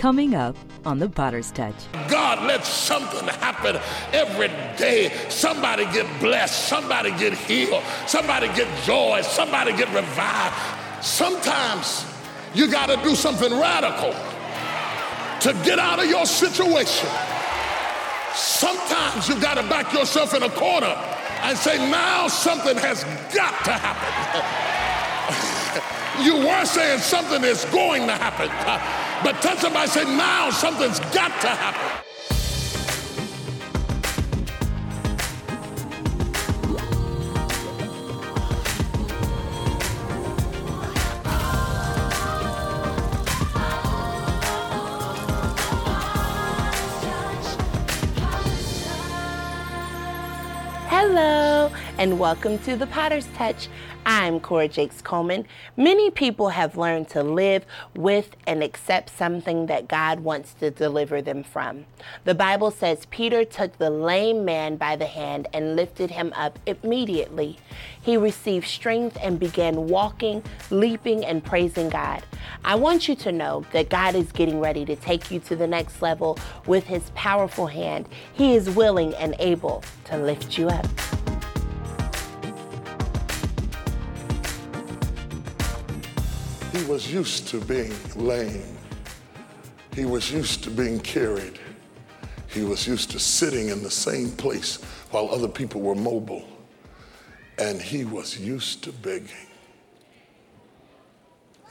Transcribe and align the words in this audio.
Coming 0.00 0.34
up 0.34 0.56
on 0.86 0.98
the 0.98 1.10
Potter's 1.10 1.50
Touch. 1.50 1.74
God, 2.08 2.46
let 2.46 2.64
something 2.64 3.28
happen 3.28 3.78
every 4.14 4.48
day. 4.78 5.12
Somebody 5.28 5.84
get 5.92 6.06
blessed, 6.20 6.68
somebody 6.68 7.10
get 7.18 7.34
healed, 7.34 7.82
somebody 8.06 8.46
get 8.56 8.66
joy, 8.84 9.20
somebody 9.20 9.72
get 9.72 9.88
revived. 9.94 11.04
Sometimes 11.04 12.06
you 12.54 12.70
got 12.70 12.86
to 12.86 12.96
do 13.06 13.14
something 13.14 13.52
radical 13.52 14.12
to 15.42 15.52
get 15.66 15.78
out 15.78 15.98
of 15.98 16.06
your 16.06 16.24
situation. 16.24 17.10
Sometimes 18.34 19.28
you 19.28 19.38
got 19.38 19.58
to 19.58 19.62
back 19.68 19.92
yourself 19.92 20.32
in 20.32 20.42
a 20.42 20.50
corner 20.50 20.96
and 21.42 21.58
say, 21.58 21.76
now 21.90 22.26
something 22.26 22.78
has 22.78 23.04
got 23.34 23.52
to 23.66 23.72
happen. 23.72 24.66
you 26.22 26.36
were 26.36 26.64
saying 26.64 26.98
something 27.00 27.44
is 27.44 27.64
going 27.66 28.06
to 28.06 28.12
happen, 28.12 28.48
but 29.24 29.40
touch 29.42 29.58
somebody 29.58 29.88
say, 29.88 30.04
now 30.04 30.50
something's 30.50 31.00
got 31.14 31.40
to 31.40 31.48
happen. 31.48 32.06
Hello, 50.88 51.72
and 51.98 52.18
welcome 52.18 52.58
to 52.58 52.76
the 52.76 52.86
Potter's 52.86 53.26
Touch. 53.34 53.68
I'm 54.06 54.40
Cora 54.40 54.66
Jakes 54.66 55.02
Coleman. 55.02 55.46
Many 55.76 56.10
people 56.10 56.48
have 56.48 56.76
learned 56.76 57.08
to 57.10 57.22
live 57.22 57.66
with 57.94 58.34
and 58.46 58.62
accept 58.62 59.16
something 59.16 59.66
that 59.66 59.88
God 59.88 60.20
wants 60.20 60.54
to 60.54 60.70
deliver 60.70 61.20
them 61.20 61.42
from. 61.42 61.84
The 62.24 62.34
Bible 62.34 62.70
says 62.70 63.06
Peter 63.10 63.44
took 63.44 63.76
the 63.76 63.90
lame 63.90 64.44
man 64.44 64.76
by 64.76 64.96
the 64.96 65.06
hand 65.06 65.48
and 65.52 65.76
lifted 65.76 66.10
him 66.10 66.32
up 66.34 66.58
immediately. 66.64 67.58
He 68.00 68.16
received 68.16 68.66
strength 68.66 69.18
and 69.20 69.38
began 69.38 69.88
walking, 69.88 70.42
leaping, 70.70 71.24
and 71.24 71.44
praising 71.44 71.90
God. 71.90 72.22
I 72.64 72.76
want 72.76 73.06
you 73.06 73.14
to 73.16 73.32
know 73.32 73.66
that 73.72 73.90
God 73.90 74.14
is 74.14 74.32
getting 74.32 74.60
ready 74.60 74.86
to 74.86 74.96
take 74.96 75.30
you 75.30 75.40
to 75.40 75.56
the 75.56 75.66
next 75.66 76.00
level 76.00 76.38
with 76.66 76.84
his 76.84 77.10
powerful 77.14 77.66
hand. 77.66 78.08
He 78.32 78.54
is 78.54 78.70
willing 78.70 79.14
and 79.16 79.36
able 79.38 79.84
to 80.06 80.16
lift 80.16 80.56
you 80.56 80.68
up. 80.68 80.86
He 86.72 86.84
was 86.84 87.12
used 87.12 87.48
to 87.48 87.60
being 87.60 87.92
lame. 88.14 88.76
He 89.94 90.04
was 90.04 90.30
used 90.30 90.62
to 90.64 90.70
being 90.70 91.00
carried. 91.00 91.58
He 92.46 92.62
was 92.62 92.86
used 92.86 93.10
to 93.10 93.18
sitting 93.18 93.68
in 93.68 93.82
the 93.82 93.90
same 93.90 94.30
place 94.30 94.76
while 95.10 95.28
other 95.30 95.48
people 95.48 95.80
were 95.80 95.94
mobile. 95.94 96.48
And 97.58 97.80
he 97.80 98.04
was 98.04 98.38
used 98.38 98.84
to 98.84 98.92
begging. 98.92 99.48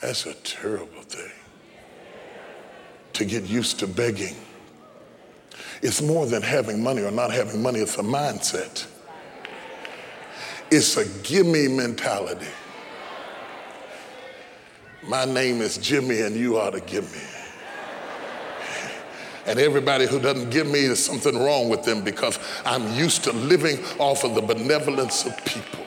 That's 0.02 0.26
a 0.26 0.34
terrible 0.36 1.02
thing. 1.02 1.32
To 3.14 3.26
get 3.26 3.44
used 3.44 3.80
to 3.80 3.88
begging. 3.88 4.36
It's 5.82 6.02
more 6.02 6.26
than 6.26 6.42
having 6.42 6.84
money 6.84 7.02
or 7.02 7.12
not 7.12 7.32
having 7.32 7.62
money, 7.62 7.80
it's 7.80 7.98
a 7.98 8.04
mindset. 8.04 8.86
It's 10.72 10.98
a 10.98 11.06
gimme 11.24 11.70
mentality. 11.70 12.48
My 15.04 15.26
name 15.26 15.62
is 15.62 15.78
Jimmy, 15.78 16.22
and 16.22 16.36
you 16.36 16.58
ought 16.58 16.72
to 16.72 16.82
give 16.82 17.12
me. 17.12 17.22
And 19.46 19.58
everybody 19.60 20.06
who 20.06 20.20
doesn't 20.20 20.52
give 20.52 20.68
me, 20.68 20.80
is 20.80 21.04
something 21.04 21.38
wrong 21.38 21.70
with 21.70 21.84
them 21.84 22.04
because 22.04 22.38
I'm 22.66 22.94
used 22.94 23.24
to 23.24 23.32
living 23.32 23.84
off 23.98 24.24
of 24.24 24.36
the 24.36 24.42
benevolence 24.42 25.26
of 25.26 25.36
people. 25.46 25.86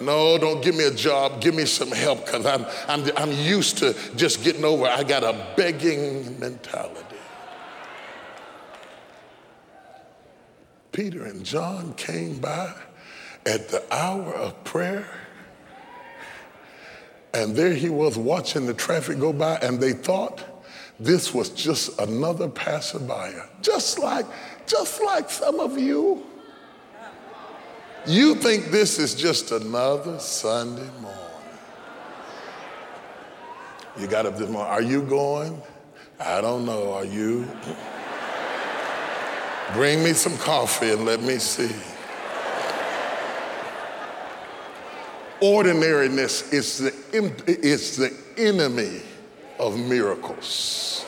No, 0.00 0.36
don't 0.36 0.62
give 0.62 0.74
me 0.74 0.84
a 0.84 0.90
job. 0.90 1.40
Give 1.40 1.54
me 1.54 1.64
some 1.64 1.90
help 1.90 2.26
because 2.26 2.44
I'm, 2.44 2.66
I'm, 2.88 3.10
I'm 3.16 3.32
used 3.32 3.78
to 3.78 3.94
just 4.16 4.42
getting 4.42 4.64
over. 4.64 4.86
I 4.86 5.04
got 5.04 5.22
a 5.22 5.54
begging 5.56 6.38
mentality. 6.38 7.16
Peter 10.90 11.24
and 11.24 11.44
John 11.44 11.94
came 11.94 12.38
by 12.38 12.74
at 13.46 13.68
the 13.68 13.82
hour 13.90 14.34
of 14.34 14.62
prayer. 14.64 15.06
And 17.34 17.56
there 17.56 17.72
he 17.72 17.88
was 17.88 18.18
watching 18.18 18.66
the 18.66 18.74
traffic 18.74 19.18
go 19.18 19.32
by, 19.32 19.56
and 19.56 19.80
they 19.80 19.92
thought 19.92 20.44
this 21.00 21.32
was 21.32 21.48
just 21.48 21.98
another 21.98 22.48
passerby. 22.48 23.38
Just 23.62 23.98
like, 23.98 24.26
just 24.66 25.02
like 25.02 25.30
some 25.30 25.58
of 25.58 25.78
you. 25.78 26.24
You 28.06 28.34
think 28.34 28.70
this 28.70 28.98
is 28.98 29.14
just 29.14 29.52
another 29.52 30.18
Sunday 30.18 30.88
morning. 31.00 31.18
You 33.98 34.06
got 34.06 34.26
up 34.26 34.36
this 34.36 34.48
morning. 34.48 34.72
Are 34.72 34.82
you 34.82 35.02
going? 35.02 35.60
I 36.18 36.40
don't 36.40 36.64
know. 36.64 36.92
Are 36.92 37.04
you? 37.04 37.48
Bring 39.72 40.04
me 40.04 40.12
some 40.12 40.36
coffee 40.38 40.90
and 40.90 41.04
let 41.04 41.22
me 41.22 41.38
see. 41.38 41.70
Ordinariness 45.42 46.52
is 46.52 46.78
the, 46.78 46.94
is 47.46 47.96
the 47.96 48.16
enemy 48.36 49.02
of 49.58 49.76
miracles. 49.76 51.04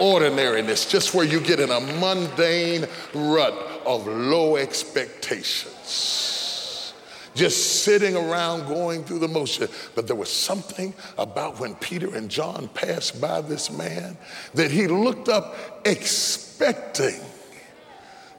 Ordinariness, 0.00 0.86
just 0.86 1.14
where 1.14 1.26
you 1.26 1.40
get 1.40 1.60
in 1.60 1.70
a 1.70 1.78
mundane 1.78 2.86
rut 3.12 3.52
of 3.84 4.06
low 4.06 4.56
expectations. 4.56 6.94
Just 7.34 7.84
sitting 7.84 8.16
around 8.16 8.66
going 8.66 9.04
through 9.04 9.18
the 9.18 9.28
motion. 9.28 9.68
But 9.94 10.06
there 10.06 10.16
was 10.16 10.30
something 10.30 10.94
about 11.18 11.60
when 11.60 11.74
Peter 11.74 12.16
and 12.16 12.30
John 12.30 12.68
passed 12.68 13.20
by 13.20 13.42
this 13.42 13.70
man 13.70 14.16
that 14.54 14.70
he 14.70 14.86
looked 14.86 15.28
up 15.28 15.82
expecting 15.84 17.20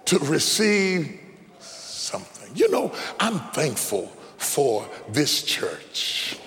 to 0.05 0.17
receive 0.19 1.19
something. 1.59 2.49
You 2.55 2.71
know, 2.71 2.91
I'm 3.19 3.37
thankful 3.51 4.14
for 4.37 4.87
this 5.09 5.43
church. 5.43 6.37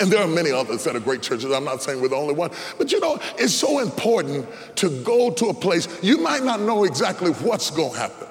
And 0.00 0.10
there 0.10 0.20
are 0.20 0.28
many 0.28 0.50
others 0.50 0.84
that 0.84 0.96
are 0.96 1.00
great 1.00 1.22
churches. 1.22 1.50
I'm 1.52 1.64
not 1.64 1.82
saying 1.82 2.00
we're 2.00 2.08
the 2.08 2.16
only 2.16 2.34
one. 2.34 2.50
But 2.78 2.90
you 2.90 3.00
know, 3.00 3.18
it's 3.38 3.54
so 3.54 3.78
important 3.78 4.46
to 4.76 4.90
go 5.02 5.30
to 5.30 5.46
a 5.46 5.54
place. 5.54 5.86
You 6.02 6.18
might 6.18 6.42
not 6.42 6.60
know 6.60 6.84
exactly 6.84 7.30
what's 7.32 7.70
going 7.70 7.92
to 7.92 7.98
happen. 7.98 8.28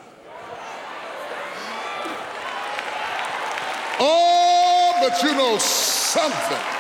Oh, 4.00 4.98
but 5.00 5.24
you 5.24 5.32
know 5.36 5.58
something. 5.58 6.73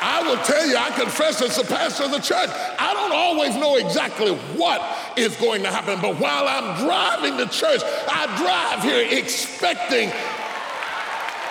I 0.00 0.22
will 0.22 0.42
tell 0.44 0.66
you, 0.66 0.76
I 0.76 0.90
confess 0.90 1.42
as 1.42 1.56
the 1.56 1.64
pastor 1.64 2.04
of 2.04 2.10
the 2.10 2.18
church, 2.18 2.48
I 2.78 2.94
don't 2.94 3.12
always 3.12 3.54
know 3.56 3.76
exactly 3.76 4.32
what 4.56 4.80
is 5.16 5.36
going 5.36 5.62
to 5.62 5.68
happen, 5.68 6.00
but 6.00 6.18
while 6.18 6.48
I'm 6.48 6.84
driving 6.84 7.36
to 7.36 7.46
church, 7.46 7.82
I 8.08 8.26
drive 8.36 8.82
here 8.82 9.18
expecting 9.18 10.10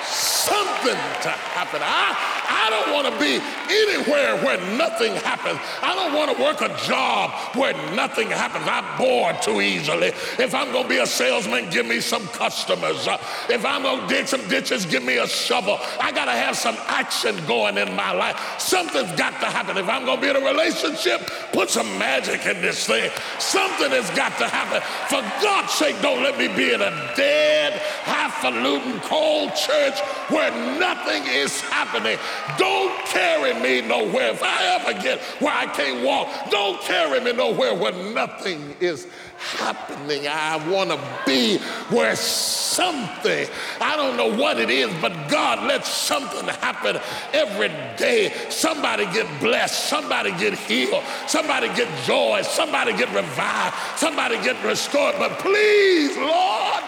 something 0.05 0.97
to 1.21 1.29
happen. 1.29 1.81
I, 1.83 2.38
I 2.49 2.69
don't 2.69 2.93
want 2.93 3.07
to 3.07 3.19
be 3.19 3.39
anywhere 3.69 4.35
where 4.43 4.57
nothing 4.77 5.13
happens. 5.15 5.59
I 5.81 5.95
don't 5.95 6.13
want 6.13 6.35
to 6.35 6.41
work 6.41 6.61
a 6.61 6.75
job 6.85 7.31
where 7.55 7.73
nothing 7.95 8.29
happens. 8.29 8.65
I'm 8.67 8.97
bored 8.97 9.41
too 9.41 9.61
easily. 9.61 10.07
If 10.37 10.55
I'm 10.55 10.71
going 10.71 10.83
to 10.83 10.89
be 10.89 10.97
a 10.97 11.05
salesman, 11.05 11.69
give 11.69 11.85
me 11.85 11.99
some 12.01 12.27
customers. 12.29 13.07
If 13.49 13.65
I'm 13.65 13.83
going 13.83 14.01
to 14.01 14.07
dig 14.07 14.27
some 14.27 14.45
ditches, 14.47 14.85
give 14.85 15.03
me 15.03 15.17
a 15.17 15.27
shovel. 15.27 15.79
I 15.99 16.11
got 16.11 16.25
to 16.25 16.31
have 16.31 16.57
some 16.57 16.75
action 16.87 17.35
going 17.45 17.77
in 17.77 17.95
my 17.95 18.11
life. 18.11 18.59
Something's 18.59 19.11
got 19.13 19.39
to 19.41 19.45
happen. 19.45 19.77
If 19.77 19.87
I'm 19.87 20.05
going 20.05 20.17
to 20.17 20.21
be 20.21 20.29
in 20.29 20.35
a 20.35 20.45
relationship, 20.45 21.29
put 21.53 21.69
some 21.69 21.97
magic 21.97 22.45
in 22.45 22.61
this 22.61 22.87
thing. 22.87 23.11
Something 23.37 23.91
has 23.91 24.09
got 24.11 24.37
to 24.39 24.47
happen. 24.47 24.81
For 25.07 25.21
God's 25.43 25.71
sake, 25.73 26.01
don't 26.01 26.23
let 26.23 26.37
me 26.37 26.47
be 26.47 26.73
in 26.73 26.81
a 26.81 27.13
dead, 27.15 27.79
highfalutin, 28.03 28.99
cold 29.01 29.55
church 29.55 29.99
where 30.29 30.51
nothing 30.79 31.23
is 31.27 31.61
happening. 31.61 32.17
Don't 32.57 32.97
carry 33.05 33.53
me 33.53 33.81
nowhere. 33.87 34.31
If 34.31 34.43
I 34.43 34.79
ever 34.79 35.01
get 35.01 35.19
where 35.41 35.53
I 35.53 35.65
can't 35.67 36.03
walk, 36.03 36.27
don't 36.49 36.81
carry 36.81 37.19
me 37.19 37.33
nowhere 37.33 37.73
where 37.73 37.93
nothing 38.13 38.75
is 38.79 39.07
happening. 39.37 40.27
I 40.27 40.57
want 40.69 40.91
to 40.91 40.99
be 41.25 41.57
where 41.89 42.15
something, 42.15 43.47
I 43.79 43.95
don't 43.95 44.17
know 44.17 44.35
what 44.35 44.59
it 44.59 44.69
is, 44.69 44.93
but 45.01 45.13
God, 45.29 45.65
let 45.65 45.85
something 45.85 46.47
happen 46.47 46.99
every 47.33 47.69
day. 47.97 48.33
Somebody 48.49 49.05
get 49.05 49.27
blessed, 49.39 49.89
somebody 49.89 50.31
get 50.31 50.53
healed, 50.53 51.03
somebody 51.27 51.67
get 51.69 51.87
joy, 52.05 52.41
somebody 52.43 52.93
get 52.93 53.13
revived, 53.13 53.75
somebody 53.97 54.35
get 54.37 54.63
restored. 54.63 55.15
But 55.17 55.39
please, 55.39 56.17
Lord, 56.17 56.83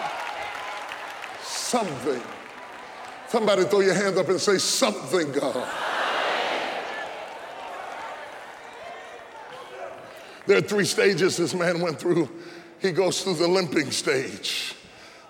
something 1.42 2.22
Somebody 3.32 3.64
throw 3.64 3.80
your 3.80 3.94
hands 3.94 4.18
up 4.18 4.28
and 4.28 4.38
say 4.38 4.58
something, 4.58 5.32
God. 5.32 5.66
There 10.46 10.58
are 10.58 10.60
three 10.60 10.84
stages 10.84 11.38
this 11.38 11.54
man 11.54 11.80
went 11.80 11.98
through. 11.98 12.28
He 12.82 12.92
goes 12.92 13.22
through 13.22 13.36
the 13.36 13.48
limping 13.48 13.90
stage. 13.90 14.74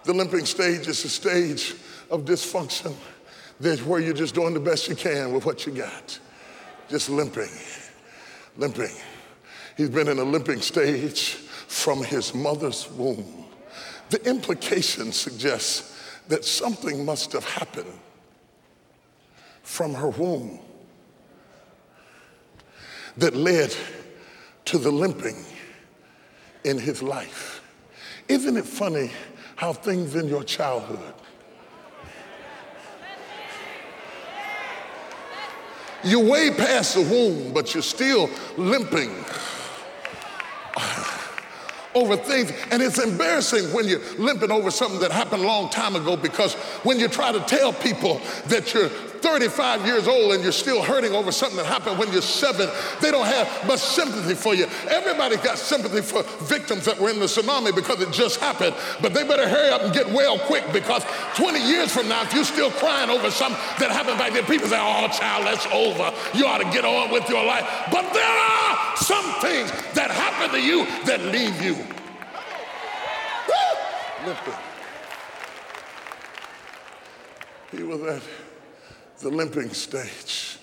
The 0.03 0.13
limping 0.13 0.47
stage 0.47 0.89
is 0.89 1.05
a 1.05 1.09
stage 1.09 1.77
of 2.11 2.25
dysfunction. 2.25 2.93
Where 3.87 4.01
you're 4.01 4.15
just 4.15 4.35
doing 4.35 4.55
the 4.55 4.59
best 4.59 4.89
you 4.89 4.97
can 4.97 5.33
with 5.33 5.47
what 5.47 5.65
you 5.65 5.71
got. 5.71 6.19
Just 6.89 7.09
limping, 7.09 7.53
limping. 8.57 8.97
He's 9.77 9.91
been 9.91 10.09
in 10.09 10.19
a 10.19 10.25
limping 10.25 10.61
stage 10.61 11.35
from 11.69 12.03
his 12.03 12.35
mother's 12.35 12.91
womb. 12.91 13.45
The 14.11 14.29
implication 14.29 15.13
suggests 15.13 15.92
that 16.29 16.45
something 16.45 17.05
must 17.05 17.33
have 17.33 17.45
happened 17.45 17.93
from 19.63 19.95
her 19.95 20.09
womb 20.09 20.59
that 23.17 23.35
led 23.35 23.75
to 24.65 24.79
the 24.79 24.91
limping 24.91 25.45
in 26.65 26.79
his 26.79 27.03
life. 27.03 27.63
Isn't 28.29 28.57
it 28.57 28.65
funny 28.65 29.11
how 29.57 29.73
things 29.73 30.15
in 30.15 30.29
your 30.29 30.45
childhood 30.45 31.15
you're 36.05 36.25
way 36.25 36.51
past 36.51 36.95
the 36.95 37.03
womb, 37.03 37.53
but 37.53 37.75
you're 37.75 37.83
still 37.83 38.29
limping 38.57 39.25
over 41.95 42.17
things. 42.17 42.53
And 42.71 42.83
it's 42.83 42.99
embarrassing 42.99 43.73
when 43.73 43.87
you're 43.87 44.01
limping 44.19 44.51
over 44.51 44.71
something 44.71 45.01
that 45.01 45.13
happened 45.13 45.43
a 45.43 45.47
long 45.47 45.71
time 45.71 45.97
ago 45.97 46.17
because 46.17 46.55
when 46.85 46.99
you 46.99 47.09
try 47.09 47.33
to 47.33 47.41
tell 47.41 47.73
people 47.73 48.21
that 48.47 48.73
you're 48.75 48.91
35 49.23 49.87
years 49.87 50.09
old 50.09 50.33
and 50.33 50.43
you're 50.43 50.53
still 50.53 50.83
hurting 50.83 51.13
over 51.13 51.33
something 51.33 51.57
that 51.57 51.67
happened 51.67 51.99
when 51.99 52.13
you're 52.13 52.21
seven, 52.21 52.69
they 53.01 53.11
don't 53.11 53.27
have 53.27 53.67
much 53.67 53.79
sympathy 53.79 54.35
for 54.35 54.55
you. 54.55 54.67
Everybody 54.89 55.37
got 55.37 55.59
sympathy 55.59 56.03
for 56.03 56.23
victims 56.45 56.85
that 56.85 56.99
were 56.99 57.11
in 57.11 57.19
the 57.19 57.27
tsunami 57.27 57.75
because 57.75 58.01
it 58.01 58.11
just 58.13 58.41
happened, 58.41 58.75
but 59.01 59.15
they 59.15 59.27
better 59.27 59.49
hurry 59.49 59.71
up 59.71 59.83
and 59.83 59.95
get 59.95 60.09
well 60.09 60.39
quick 60.41 60.65
because 60.73 61.05
20 61.37 61.61
years 61.61 61.93
from 61.93 62.09
now, 62.09 62.23
if 62.23 62.35
you're 62.35 62.45
still 62.45 62.71
crying 62.73 63.11
over 63.11 63.31
something 63.31 63.61
that 63.79 63.91
happened 63.91 64.19
back 64.19 64.33
then, 64.33 64.45
people 64.45 64.69
say, 64.69 64.79
oh, 64.79 65.09
child, 65.09 65.47
that's 65.47 65.67
over. 65.67 66.13
You 66.37 66.47
ought 66.47 66.59
to 66.59 66.71
get 66.71 66.85
on 66.85 67.11
with 67.11 67.29
your 67.29 67.45
life. 67.45 67.65
But 67.91 68.13
there 68.13 68.25
are 68.25 68.97
some 68.97 69.25
things 69.41 69.71
that 69.95 70.11
happen 70.11 70.51
to 70.51 70.61
you 70.61 70.85
that 71.07 71.21
leave 71.21 71.63
you. 71.63 71.77
Lifted. 74.27 74.55
He 77.73 77.83
was 77.83 78.03
at 78.03 78.23
the 79.23 79.31
limping 79.31 79.71
stage. 79.71 80.59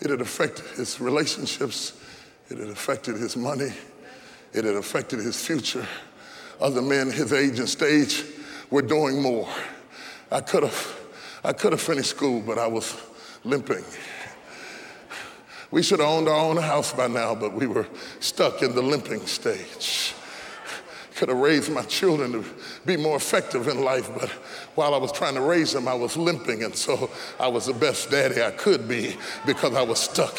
It 0.00 0.10
had 0.10 0.20
affected 0.20 0.64
his 0.76 1.00
relationships, 1.00 1.92
it 2.50 2.58
had 2.58 2.68
affected 2.68 3.16
his 3.16 3.36
money, 3.36 3.72
it 4.52 4.64
had 4.64 4.74
affected 4.74 5.20
his 5.20 5.44
future. 5.44 5.86
Other 6.60 6.82
men 6.82 7.10
his 7.10 7.32
age 7.32 7.58
and 7.60 7.68
stage 7.68 8.24
were 8.70 8.82
doing 8.82 9.22
more. 9.22 9.48
I 10.30 10.40
could 10.40 10.64
have, 10.64 11.00
I 11.44 11.52
could 11.52 11.72
have 11.72 11.80
finished 11.80 12.10
school, 12.10 12.40
but 12.40 12.58
I 12.58 12.66
was 12.66 13.00
limping. 13.44 13.84
We 15.70 15.82
should 15.82 16.00
have 16.00 16.08
owned 16.08 16.28
our 16.28 16.50
own 16.50 16.56
house 16.56 16.92
by 16.92 17.06
now, 17.06 17.34
but 17.34 17.54
we 17.54 17.66
were 17.66 17.86
stuck 18.20 18.62
in 18.62 18.74
the 18.74 18.82
limping 18.82 19.26
stage 19.26 20.12
could 21.22 21.28
have 21.28 21.38
raised 21.38 21.70
my 21.70 21.82
children 21.82 22.32
to 22.32 22.44
be 22.84 22.96
more 22.96 23.16
effective 23.16 23.68
in 23.68 23.84
life, 23.84 24.10
but 24.18 24.28
while 24.74 24.94
I 24.94 24.98
was 24.98 25.12
trying 25.12 25.34
to 25.34 25.40
raise 25.40 25.72
them, 25.72 25.86
I 25.86 25.94
was 25.94 26.16
limping, 26.16 26.64
and 26.64 26.74
so 26.74 27.10
I 27.38 27.46
was 27.46 27.66
the 27.66 27.74
best 27.74 28.10
daddy 28.10 28.42
I 28.42 28.50
could 28.50 28.88
be 28.88 29.16
because 29.46 29.74
I 29.74 29.82
was 29.82 30.00
stuck 30.00 30.36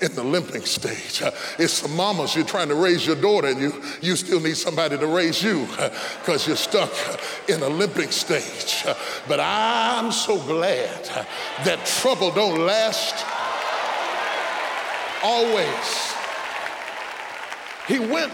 in 0.00 0.14
the 0.14 0.24
limping 0.24 0.64
stage. 0.64 1.22
It's 1.58 1.82
the 1.82 1.88
mamas, 1.88 2.34
you're 2.34 2.44
trying 2.44 2.68
to 2.68 2.74
raise 2.74 3.06
your 3.06 3.16
daughter, 3.16 3.48
and 3.48 3.60
you, 3.60 3.82
you 4.00 4.16
still 4.16 4.40
need 4.40 4.56
somebody 4.56 4.98
to 4.98 5.06
raise 5.06 5.42
you 5.42 5.66
because 6.20 6.46
you're 6.46 6.56
stuck 6.56 6.92
in 7.48 7.62
a 7.62 7.68
limping 7.68 8.10
stage. 8.10 8.84
But 9.28 9.38
I'm 9.40 10.10
so 10.10 10.38
glad 10.38 11.04
that 11.64 11.86
trouble 11.86 12.32
don't 12.32 12.66
last 12.66 13.24
always. 15.22 16.14
He 17.86 18.00
went 18.00 18.32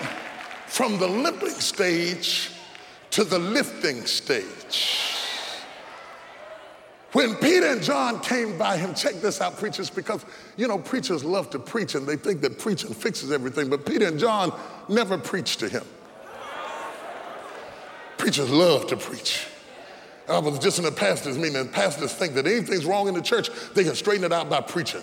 from 0.67 0.99
the 0.99 1.07
limping 1.07 1.51
stage 1.51 2.51
to 3.13 3.25
the 3.25 3.39
lifting 3.39 4.05
stage. 4.07 4.99
When 7.13 7.35
Peter 7.37 7.67
and 7.67 7.83
John 7.83 8.21
came 8.21 8.57
by 8.57 8.79
him, 8.79 8.95
check 8.95 9.17
this 9.17 9.43
out, 9.43 9.59
preachers, 9.59 9.91
because 9.91 10.25
you 10.57 10.67
know, 10.67 10.79
preachers 10.79 11.23
love 11.23 11.51
to 11.51 11.59
preach 11.59 11.95
and 11.95 12.07
they 12.07 12.17
think 12.17 12.41
that 12.41 12.59
preaching 12.59 12.95
fixes 12.95 13.31
everything, 13.31 13.69
but 13.69 13.85
Peter 13.85 14.07
and 14.07 14.19
John 14.19 14.59
never 14.89 15.19
preached 15.19 15.61
to 15.61 15.69
him. 15.69 15.85
Preachers 18.17 18.49
love 18.51 18.87
to 18.87 18.97
preach. 18.97 19.47
Uh, 20.29 20.37
I 20.37 20.39
was 20.39 20.59
just 20.59 20.79
in 20.79 20.87
a 20.87 20.91
pastor's 20.91 21.37
meeting, 21.37 21.57
and 21.57 21.71
pastors 21.71 22.15
think 22.15 22.35
that 22.35 22.47
anything's 22.47 22.87
wrong 22.87 23.09
in 23.09 23.15
the 23.15 23.21
church, 23.21 23.51
they 23.75 23.85
can 23.85 23.95
straighten 23.95 24.25
it 24.25 24.33
out 24.33 24.49
by 24.49 24.61
preaching. 24.61 25.03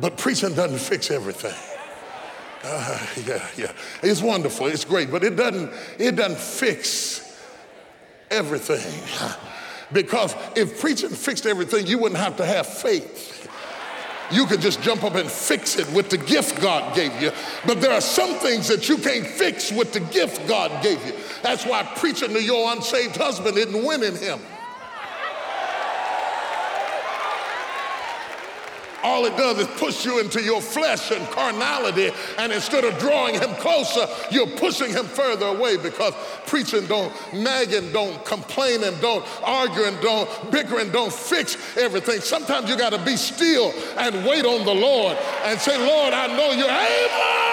But 0.00 0.18
preaching 0.18 0.52
doesn't 0.54 0.78
fix 0.78 1.10
everything. 1.10 1.54
Uh, 2.64 3.06
yeah, 3.26 3.46
yeah. 3.56 3.72
It's 4.02 4.22
wonderful. 4.22 4.66
It's 4.66 4.84
great, 4.84 5.10
but 5.10 5.24
it 5.24 5.36
doesn't, 5.36 5.72
it 5.98 6.16
doesn't 6.16 6.38
fix 6.38 7.40
everything. 8.30 8.92
Because 9.92 10.34
if 10.54 10.80
preaching 10.80 11.10
fixed 11.10 11.46
everything, 11.46 11.86
you 11.86 11.98
wouldn't 11.98 12.20
have 12.20 12.36
to 12.36 12.44
have 12.44 12.66
faith. 12.66 13.48
You 14.30 14.44
could 14.44 14.60
just 14.60 14.82
jump 14.82 15.04
up 15.04 15.14
and 15.14 15.30
fix 15.30 15.78
it 15.78 15.90
with 15.92 16.10
the 16.10 16.18
gift 16.18 16.60
God 16.60 16.94
gave 16.94 17.22
you. 17.22 17.32
But 17.66 17.80
there 17.80 17.92
are 17.92 18.00
some 18.00 18.34
things 18.34 18.68
that 18.68 18.88
you 18.88 18.98
can't 18.98 19.26
fix 19.26 19.72
with 19.72 19.94
the 19.94 20.00
gift 20.00 20.46
God 20.46 20.82
gave 20.82 21.04
you. 21.06 21.14
That's 21.42 21.64
why 21.64 21.84
preaching 21.96 22.34
to 22.34 22.42
your 22.42 22.70
unsaved 22.72 23.16
husband 23.16 23.56
isn't 23.56 23.84
winning 23.84 24.16
him. 24.16 24.40
All 29.02 29.24
it 29.26 29.36
does 29.36 29.58
is 29.58 29.66
push 29.78 30.04
you 30.04 30.20
into 30.20 30.42
your 30.42 30.60
flesh 30.60 31.10
and 31.10 31.26
carnality. 31.28 32.10
And 32.38 32.52
instead 32.52 32.84
of 32.84 32.98
drawing 32.98 33.34
him 33.34 33.54
closer, 33.56 34.06
you're 34.30 34.46
pushing 34.46 34.90
him 34.90 35.06
further 35.06 35.46
away 35.46 35.76
because 35.76 36.14
preaching 36.46 36.86
don't 36.86 37.12
nag 37.32 37.72
and 37.72 37.92
don't 37.92 38.24
complain 38.24 38.84
and 38.84 39.00
don't 39.00 39.24
argue 39.42 39.84
and 39.84 40.00
don't 40.00 40.50
bicker 40.50 40.78
and 40.78 40.92
don't 40.92 41.12
fix 41.12 41.56
everything. 41.76 42.20
Sometimes 42.20 42.68
you 42.68 42.76
got 42.76 42.90
to 42.90 43.04
be 43.04 43.16
still 43.16 43.72
and 43.96 44.26
wait 44.26 44.44
on 44.44 44.64
the 44.64 44.74
Lord 44.74 45.16
and 45.44 45.58
say, 45.60 45.76
Lord, 45.78 46.12
I 46.14 46.26
know 46.28 46.52
you're 46.52 46.68
able. 46.68 47.48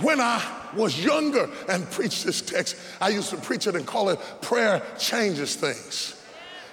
When 0.00 0.20
I 0.20 0.61
was 0.74 1.02
younger 1.02 1.48
and 1.68 1.88
preached 1.90 2.24
this 2.24 2.40
text, 2.40 2.76
I 3.00 3.10
used 3.10 3.30
to 3.30 3.36
preach 3.36 3.66
it 3.66 3.76
and 3.76 3.86
call 3.86 4.08
it 4.08 4.18
prayer 4.40 4.82
changes 4.98 5.54
things. 5.54 6.18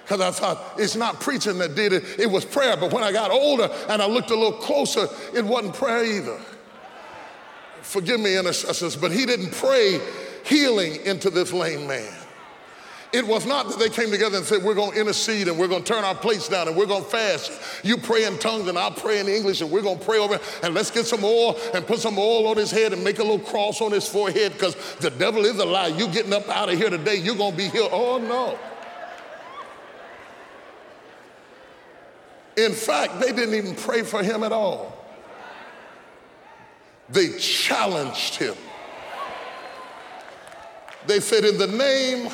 Because 0.02 0.20
I 0.20 0.30
thought 0.32 0.74
it's 0.76 0.96
not 0.96 1.20
preaching 1.20 1.58
that 1.58 1.76
did 1.76 1.92
it, 1.92 2.18
it 2.18 2.26
was 2.26 2.44
prayer. 2.44 2.76
But 2.76 2.92
when 2.92 3.04
I 3.04 3.12
got 3.12 3.30
older 3.30 3.70
and 3.88 4.02
I 4.02 4.06
looked 4.06 4.30
a 4.30 4.34
little 4.34 4.58
closer, 4.58 5.06
it 5.34 5.44
wasn't 5.44 5.74
prayer 5.74 6.04
either. 6.04 6.40
Forgive 7.82 8.20
me, 8.20 8.36
intercessors, 8.36 8.96
but 8.96 9.12
he 9.12 9.24
didn't 9.24 9.52
pray 9.52 10.00
healing 10.44 10.96
into 11.04 11.30
this 11.30 11.52
lame 11.52 11.86
man. 11.86 12.19
It 13.12 13.26
was 13.26 13.44
not 13.44 13.68
that 13.68 13.78
they 13.80 13.88
came 13.88 14.10
together 14.10 14.36
and 14.36 14.46
said, 14.46 14.62
We're 14.62 14.74
going 14.74 14.92
to 14.92 15.00
intercede 15.00 15.48
and 15.48 15.58
we're 15.58 15.66
going 15.66 15.82
to 15.82 15.92
turn 15.92 16.04
our 16.04 16.14
plates 16.14 16.48
down 16.48 16.68
and 16.68 16.76
we're 16.76 16.86
going 16.86 17.02
to 17.02 17.10
fast. 17.10 17.50
You 17.84 17.96
pray 17.96 18.24
in 18.24 18.38
tongues 18.38 18.68
and 18.68 18.78
I'll 18.78 18.92
pray 18.92 19.18
in 19.18 19.26
English 19.26 19.60
and 19.60 19.70
we're 19.70 19.82
going 19.82 19.98
to 19.98 20.04
pray 20.04 20.18
over 20.18 20.38
and 20.62 20.74
let's 20.74 20.92
get 20.92 21.06
some 21.06 21.24
oil 21.24 21.58
and 21.74 21.84
put 21.84 21.98
some 21.98 22.18
oil 22.18 22.46
on 22.46 22.56
his 22.56 22.70
head 22.70 22.92
and 22.92 23.02
make 23.02 23.18
a 23.18 23.22
little 23.22 23.40
cross 23.40 23.80
on 23.80 23.90
his 23.90 24.08
forehead 24.08 24.52
because 24.52 24.76
the 25.00 25.10
devil 25.10 25.44
is 25.44 25.58
a 25.58 25.64
lie. 25.64 25.88
You 25.88 26.06
getting 26.08 26.32
up 26.32 26.48
out 26.48 26.68
of 26.68 26.78
here 26.78 26.88
today, 26.88 27.16
you're 27.16 27.34
going 27.34 27.50
to 27.50 27.56
be 27.56 27.68
healed. 27.68 27.90
Oh, 27.92 28.18
no. 28.18 28.56
In 32.56 32.72
fact, 32.72 33.18
they 33.18 33.32
didn't 33.32 33.54
even 33.54 33.74
pray 33.74 34.02
for 34.02 34.22
him 34.22 34.44
at 34.44 34.52
all. 34.52 34.96
They 37.08 37.30
challenged 37.38 38.36
him. 38.36 38.54
They 41.06 41.18
said, 41.18 41.44
In 41.44 41.58
the 41.58 41.66
name 41.66 42.30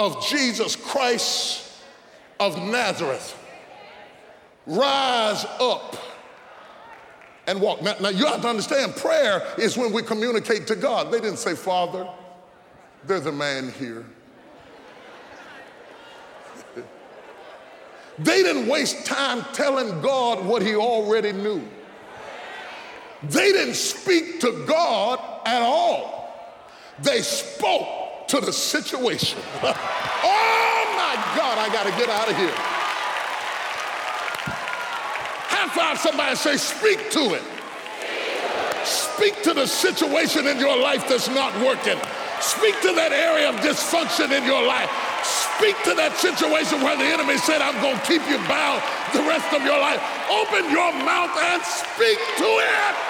of 0.00 0.26
Jesus 0.26 0.76
Christ 0.76 1.70
of 2.40 2.56
Nazareth. 2.56 3.36
Rise 4.66 5.44
up 5.60 5.94
and 7.46 7.60
walk. 7.60 7.82
Now, 7.82 7.96
now, 8.00 8.08
you 8.08 8.24
have 8.24 8.40
to 8.40 8.48
understand, 8.48 8.96
prayer 8.96 9.42
is 9.58 9.76
when 9.76 9.92
we 9.92 10.02
communicate 10.02 10.66
to 10.68 10.74
God. 10.76 11.12
They 11.12 11.20
didn't 11.20 11.36
say, 11.36 11.54
Father, 11.54 12.08
there's 13.04 13.26
a 13.26 13.32
man 13.32 13.72
here. 13.72 14.06
they 18.18 18.42
didn't 18.42 18.68
waste 18.68 19.04
time 19.04 19.44
telling 19.52 20.00
God 20.00 20.46
what 20.46 20.62
he 20.62 20.76
already 20.76 21.32
knew. 21.32 21.62
They 23.24 23.52
didn't 23.52 23.74
speak 23.74 24.40
to 24.40 24.64
God 24.66 25.20
at 25.44 25.60
all. 25.60 26.56
They 27.02 27.20
spoke 27.20 27.99
to 28.30 28.40
the 28.40 28.52
situation. 28.52 29.40
oh 29.62 30.84
my 30.94 31.14
God, 31.34 31.58
I 31.58 31.66
got 31.72 31.82
to 31.82 31.90
get 31.98 32.08
out 32.08 32.30
of 32.30 32.36
here. 32.38 32.54
High 35.50 35.66
five 35.74 35.98
somebody 35.98 36.36
say, 36.36 36.56
Speak 36.56 37.10
to 37.10 37.34
it. 37.34 37.42
Speak 38.86 39.42
to 39.42 39.52
the 39.52 39.66
situation 39.66 40.46
in 40.46 40.60
your 40.60 40.78
life 40.78 41.08
that's 41.08 41.28
not 41.28 41.50
working. 41.58 41.98
Speak 42.38 42.78
to 42.86 42.94
that 42.94 43.10
area 43.10 43.50
of 43.50 43.56
dysfunction 43.66 44.30
in 44.30 44.46
your 44.46 44.62
life. 44.62 44.88
Speak 45.26 45.74
to 45.90 45.92
that 45.98 46.14
situation 46.14 46.80
where 46.86 46.96
the 46.96 47.10
enemy 47.10 47.36
said, 47.36 47.60
I'm 47.60 47.76
going 47.82 47.98
to 47.98 48.06
keep 48.06 48.22
you 48.30 48.38
bound 48.46 48.78
the 49.10 49.26
rest 49.26 49.50
of 49.52 49.66
your 49.66 49.76
life. 49.76 49.98
Open 50.30 50.70
your 50.70 50.94
mouth 51.02 51.34
and 51.34 51.60
speak 51.66 52.16
to 52.38 52.48
it. 52.62 53.09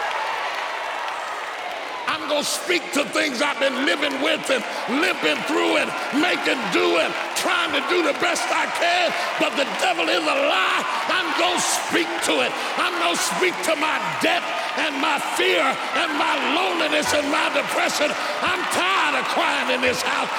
I'm 2.10 2.26
going 2.26 2.42
to 2.42 2.50
speak 2.66 2.82
to 2.98 3.06
things 3.14 3.38
I've 3.38 3.62
been 3.62 3.86
living 3.86 4.10
with 4.18 4.42
and 4.50 4.66
limping 4.98 5.38
through 5.46 5.78
and 5.78 5.86
making 6.18 6.58
do 6.74 6.98
and 6.98 7.14
trying 7.38 7.70
to 7.70 7.78
do 7.86 8.02
the 8.02 8.18
best 8.18 8.42
I 8.50 8.66
can, 8.74 9.14
but 9.38 9.54
the 9.54 9.62
devil 9.78 10.10
is 10.10 10.18
a 10.18 10.36
lie. 10.50 10.82
I'm 11.06 11.30
going 11.38 11.54
to 11.54 11.70
speak 11.86 12.10
to 12.26 12.42
it. 12.42 12.50
I'm 12.82 12.98
going 12.98 13.14
to 13.14 13.22
speak 13.38 13.54
to 13.70 13.78
my 13.78 14.02
debt 14.18 14.42
and 14.82 14.98
my 14.98 15.22
fear 15.38 15.62
and 15.62 16.10
my 16.18 16.34
loneliness 16.58 17.14
and 17.14 17.30
my 17.30 17.46
depression. 17.54 18.10
I'm 18.42 18.62
tired 18.74 19.14
of 19.22 19.24
crying 19.30 19.70
in 19.70 19.80
this 19.80 20.02
house. 20.02 20.30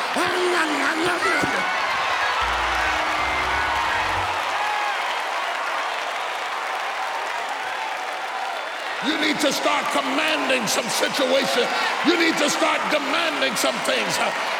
You 9.02 9.18
need 9.18 9.40
to 9.42 9.52
start 9.52 9.82
commanding 9.98 10.62
some 10.68 10.86
situations. 10.86 11.66
You 12.06 12.22
need 12.22 12.38
to 12.38 12.50
start 12.54 12.78
demanding 12.94 13.56
some 13.58 13.74
things. 13.90 14.14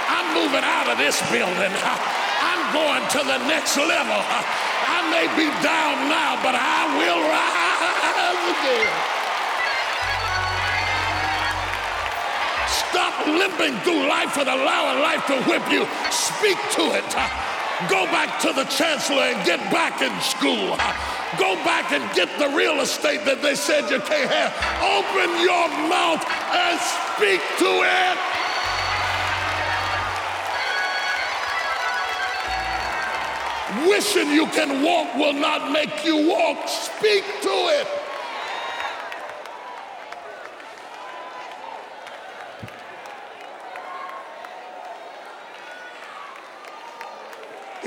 I'm 0.10 0.34
moving 0.34 0.66
out 0.66 0.90
of 0.90 0.98
this 0.98 1.22
building. 1.30 1.70
I'm 1.70 2.62
going 2.74 3.06
to 3.06 3.22
the 3.22 3.38
next 3.46 3.78
level. 3.78 4.18
I 4.18 5.06
may 5.14 5.30
be 5.38 5.46
down 5.62 6.10
now, 6.10 6.42
but 6.42 6.58
I 6.58 6.90
will 6.98 7.22
rise 7.22 8.42
again. 8.50 9.22
Stop 12.90 13.14
limping 13.28 13.78
through 13.86 14.10
life 14.10 14.38
and 14.38 14.50
allowing 14.50 15.02
life 15.06 15.24
to 15.28 15.38
whip 15.46 15.70
you. 15.70 15.86
Speak 16.10 16.58
to 16.82 16.98
it. 16.98 17.51
Go 17.90 18.06
back 18.06 18.40
to 18.42 18.54
the 18.54 18.66
chancellor 18.66 19.24
and 19.24 19.46
get 19.46 19.60
back 19.72 20.02
in 20.02 20.14
school. 20.22 20.78
Go 21.38 21.56
back 21.64 21.92
and 21.92 22.04
get 22.16 22.30
the 22.38 22.50
real 22.56 22.82
estate 22.82 23.26
that 23.26 23.42
they 23.42 23.56
said 23.56 23.90
you 23.90 24.00
can't 24.02 24.30
have. 24.30 24.52
Open 24.84 25.30
your 25.42 25.68
mouth 25.90 26.22
and 26.52 26.80
speak 26.80 27.42
to 27.58 27.72
it. 27.82 28.18
Wishing 33.88 34.32
you 34.32 34.46
can 34.48 34.84
walk 34.84 35.16
will 35.16 35.34
not 35.34 35.72
make 35.72 36.06
you 36.06 36.28
walk. 36.28 36.68
Speak 36.68 37.24
to 37.42 37.50
it. 37.50 38.01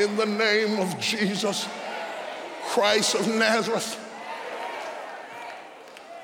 In 0.05 0.17
the 0.17 0.27
name 0.27 0.81
of 0.81 1.01
Jesus. 1.01 1.67
Christ 2.69 3.15
of 3.15 3.27
Nazareth, 3.29 3.99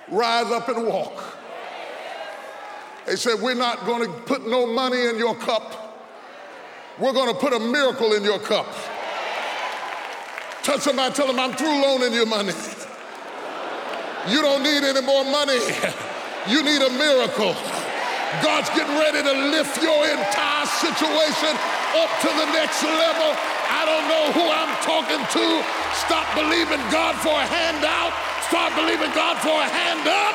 rise 0.08 0.50
up 0.52 0.68
and 0.68 0.86
walk. 0.86 1.22
They 3.06 3.16
said, 3.16 3.40
We're 3.40 3.54
not 3.54 3.86
going 3.86 4.02
to 4.02 4.18
put 4.22 4.46
no 4.46 4.66
money 4.66 5.06
in 5.06 5.16
your 5.16 5.34
cup. 5.34 5.96
We're 6.98 7.12
going 7.12 7.32
to 7.32 7.40
put 7.40 7.54
a 7.54 7.58
miracle 7.58 8.12
in 8.12 8.22
your 8.22 8.38
cup. 8.38 8.66
Touch 10.62 10.80
somebody, 10.80 11.14
tell 11.14 11.26
them, 11.26 11.38
I'm 11.38 11.54
through 11.54 11.80
loaning 11.80 12.12
you 12.12 12.26
money. 12.26 12.52
You 14.28 14.42
don't 14.42 14.62
need 14.62 14.84
any 14.84 15.00
more 15.00 15.24
money. 15.24 15.58
You 16.48 16.62
need 16.62 16.82
a 16.82 16.90
miracle. 16.90 17.54
God's 18.42 18.68
getting 18.70 18.96
ready 18.98 19.22
to 19.22 19.32
lift 19.50 19.82
your 19.82 20.04
entire 20.04 20.66
situation 20.66 21.56
up 21.96 22.10
to 22.20 22.28
the 22.28 22.46
next 22.52 22.82
level. 22.82 23.59
I 23.70 23.86
don't 23.86 24.06
know 24.10 24.24
who 24.34 24.44
I'm 24.50 24.74
talking 24.82 25.22
to. 25.22 25.46
Stop 25.94 26.26
believing 26.34 26.82
God 26.90 27.14
for 27.22 27.38
a 27.38 27.46
handout. 27.46 28.10
Start 28.50 28.74
believing 28.74 29.14
God 29.14 29.38
for 29.38 29.54
a 29.54 29.68
hand 29.70 30.02
up. 30.10 30.34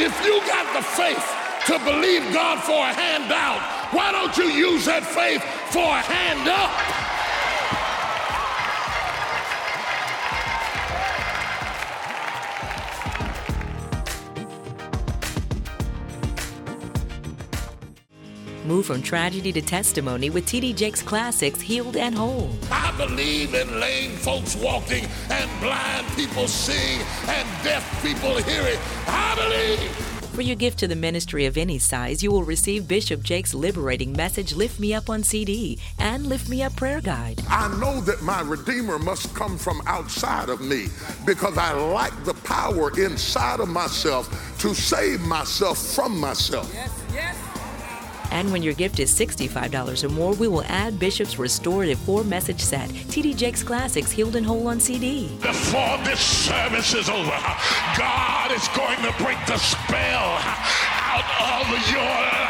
If 0.00 0.12
you 0.24 0.40
got 0.48 0.64
the 0.72 0.80
faith 0.80 1.22
to 1.66 1.78
believe 1.84 2.32
God 2.32 2.64
for 2.64 2.80
a 2.88 2.92
handout, 2.96 3.60
why 3.92 4.10
don't 4.10 4.34
you 4.38 4.48
use 4.48 4.86
that 4.86 5.04
faith 5.04 5.44
for 5.70 5.84
a 5.84 6.00
hand 6.00 6.48
up? 6.48 7.01
Move 18.82 18.86
from 18.88 19.02
tragedy 19.02 19.52
to 19.52 19.62
testimony 19.62 20.28
with 20.28 20.44
TD 20.44 20.74
Jakes 20.74 21.02
Classics 21.02 21.60
Healed 21.60 21.96
and 21.96 22.16
Whole. 22.16 22.50
I 22.68 22.92
believe 22.96 23.54
in 23.54 23.78
lame 23.78 24.10
folks 24.16 24.56
walking 24.56 25.06
and 25.30 25.48
blind 25.60 26.04
people 26.16 26.48
seeing 26.48 27.00
and 27.28 27.48
deaf 27.62 28.02
people 28.02 28.34
hearing. 28.38 28.78
I 29.06 29.36
believe. 29.36 30.12
For 30.32 30.42
your 30.42 30.56
gift 30.56 30.80
to 30.80 30.88
the 30.88 30.96
ministry 30.96 31.46
of 31.46 31.56
any 31.56 31.78
size, 31.78 32.24
you 32.24 32.32
will 32.32 32.42
receive 32.42 32.88
Bishop 32.88 33.22
Jakes' 33.22 33.54
liberating 33.54 34.14
message, 34.14 34.52
Lift 34.52 34.80
Me 34.80 34.94
Up 34.94 35.08
on 35.08 35.22
CD, 35.22 35.78
and 36.00 36.26
Lift 36.26 36.48
Me 36.48 36.64
Up 36.64 36.74
prayer 36.74 37.00
guide. 37.00 37.40
I 37.48 37.68
know 37.78 38.00
that 38.00 38.20
my 38.22 38.40
Redeemer 38.40 38.98
must 38.98 39.32
come 39.32 39.58
from 39.58 39.80
outside 39.86 40.48
of 40.48 40.60
me 40.60 40.86
because 41.24 41.56
I 41.56 41.72
lack 41.74 42.24
the 42.24 42.34
power 42.34 42.90
inside 43.00 43.60
of 43.60 43.68
myself 43.68 44.26
to 44.58 44.74
save 44.74 45.20
myself 45.20 45.78
from 45.78 46.18
myself. 46.18 46.68
Yes, 46.74 47.04
yes. 47.12 47.31
And 48.32 48.50
when 48.50 48.62
your 48.62 48.72
gift 48.72 48.98
is 48.98 49.12
$65 49.12 50.02
or 50.02 50.08
more, 50.08 50.32
we 50.32 50.48
will 50.48 50.64
add 50.64 50.98
Bishop's 50.98 51.38
restorative 51.38 51.98
four 51.98 52.24
message 52.24 52.60
set, 52.60 52.88
TD 52.88 53.36
Jakes 53.36 53.62
Classics 53.62 54.10
Healed 54.10 54.36
and 54.36 54.46
Whole 54.46 54.68
on 54.68 54.80
CD. 54.80 55.28
Before 55.42 55.98
this 55.98 56.18
service 56.18 56.94
is 56.94 57.10
over, 57.10 57.38
God 57.96 58.50
is 58.50 58.66
going 58.68 58.96
to 59.02 59.12
break 59.22 59.36
the 59.46 59.58
spell 59.58 60.38
out 60.40 61.60
of 61.60 61.90
your 61.92 62.00
life. 62.00 62.48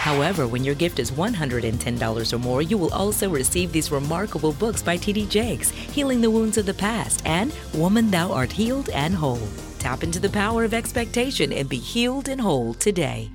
However, 0.00 0.48
when 0.48 0.64
your 0.64 0.74
gift 0.74 0.98
is 0.98 1.12
$110 1.12 2.32
or 2.32 2.38
more, 2.38 2.60
you 2.62 2.76
will 2.76 2.92
also 2.92 3.30
receive 3.30 3.70
these 3.70 3.92
remarkable 3.92 4.52
books 4.52 4.82
by 4.82 4.96
T.D. 4.96 5.26
Jakes 5.26 5.70
Healing 5.70 6.20
the 6.20 6.30
Wounds 6.30 6.58
of 6.58 6.66
the 6.66 6.74
Past 6.74 7.22
and 7.24 7.54
Woman, 7.74 8.10
Thou 8.10 8.32
Art 8.32 8.50
Healed 8.50 8.88
and 8.90 9.14
Whole. 9.14 9.46
Tap 9.78 10.02
into 10.02 10.18
the 10.18 10.28
power 10.30 10.64
of 10.64 10.74
expectation 10.74 11.52
and 11.52 11.68
be 11.68 11.78
healed 11.78 12.28
and 12.28 12.40
whole 12.40 12.74
today. 12.74 13.30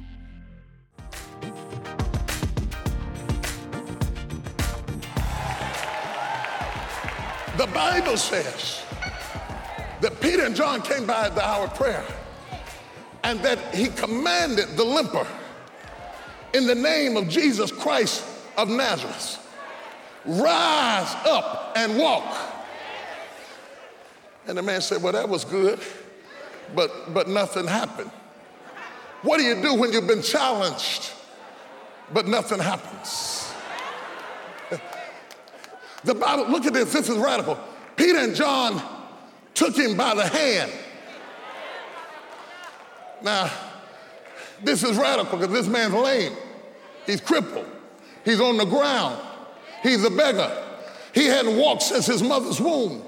The 7.65 7.72
Bible 7.72 8.15
says 8.15 8.84
that 10.00 10.22
Peter 10.22 10.45
and 10.45 10.55
John 10.55 10.84
came 10.84 11.07
by 11.07 11.29
the 11.29 11.43
hour 11.43 11.65
of 11.65 11.74
prayer 11.74 12.05
and 13.24 13.39
that 13.39 13.74
he 13.74 13.88
commanded 13.88 14.77
the 14.77 14.84
limper 14.84 15.25
in 16.53 16.67
the 16.67 16.75
name 16.75 17.17
of 17.17 17.27
Jesus 17.27 17.72
Christ 17.72 18.24
of 18.55 18.69
Nazareth, 18.69 19.39
rise 20.25 21.15
up 21.25 21.74
and 21.75 21.98
walk. 21.98 22.38
And 24.48 24.60
the 24.60 24.62
man 24.62 24.79
said, 24.81 25.01
Well, 25.01 25.13
that 25.13 25.27
was 25.27 25.43
good, 25.43 25.79
but, 26.75 27.15
but 27.15 27.27
nothing 27.27 27.65
happened. 27.65 28.12
What 29.24 29.39
do 29.39 29.43
you 29.43 29.60
do 29.60 29.74
when 29.74 29.91
you've 29.91 30.07
been 30.07 30.22
challenged, 30.22 31.10
but 32.13 32.27
nothing 32.27 32.60
happens? 32.60 33.51
The 36.05 36.13
Bible, 36.13 36.47
look 36.50 36.67
at 36.67 36.74
this, 36.74 36.93
this 36.93 37.09
is 37.09 37.17
radical. 37.17 37.59
Peter 37.95 38.19
and 38.19 38.35
John 38.35 38.81
took 39.55 39.75
him 39.75 39.97
by 39.97 40.13
the 40.13 40.27
hand. 40.27 40.71
Now, 43.24 43.50
this 44.63 44.83
is 44.83 44.97
radical 44.97 45.39
because 45.39 45.51
this 45.51 45.67
man's 45.67 45.95
lame. 45.95 46.33
He's 47.07 47.19
crippled. 47.19 47.65
He's 48.24 48.39
on 48.39 48.57
the 48.57 48.65
ground. 48.65 49.19
He's 49.81 50.03
a 50.03 50.12
beggar. 50.12 50.63
He 51.12 51.25
hadn't 51.25 51.57
walked 51.57 51.81
since 51.81 52.05
his 52.05 52.21
mother's 52.21 52.62
womb. 52.62 53.03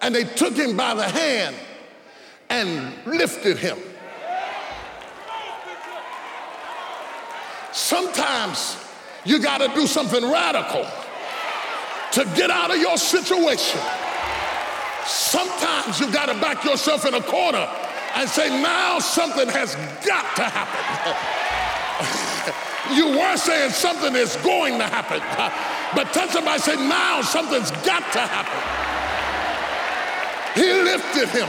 And 0.00 0.14
they 0.14 0.24
took 0.24 0.54
him 0.54 0.78
by 0.78 0.94
the 0.94 1.04
hand 1.04 1.54
and 2.48 2.94
lifted 3.06 3.58
him. 3.58 3.78
Sometimes 7.72 8.78
you 9.26 9.38
got 9.38 9.58
to 9.58 9.68
do 9.74 9.86
something 9.86 10.30
radical 10.30 10.86
to 12.14 12.24
get 12.36 12.50
out 12.50 12.70
of 12.70 12.80
your 12.80 12.96
situation. 12.96 13.80
Sometimes 15.04 16.00
you 16.00 16.10
got 16.12 16.26
to 16.26 16.34
back 16.40 16.64
yourself 16.64 17.04
in 17.06 17.14
a 17.14 17.20
corner 17.20 17.68
and 18.14 18.28
say, 18.28 18.48
now 18.62 19.00
something 19.00 19.48
has 19.48 19.74
got 20.06 20.36
to 20.36 20.44
happen. 20.44 21.14
you 22.96 23.18
were 23.18 23.36
saying 23.36 23.70
something 23.70 24.14
is 24.14 24.36
going 24.36 24.78
to 24.78 24.84
happen. 24.84 25.20
But 25.94 26.12
touch 26.12 26.30
somebody 26.30 26.58
say, 26.58 26.74
now 26.74 27.22
something's 27.22 27.70
got 27.86 28.02
to 28.14 28.18
happen. 28.18 28.60
He 30.60 30.72
lifted 30.72 31.28
him. 31.28 31.48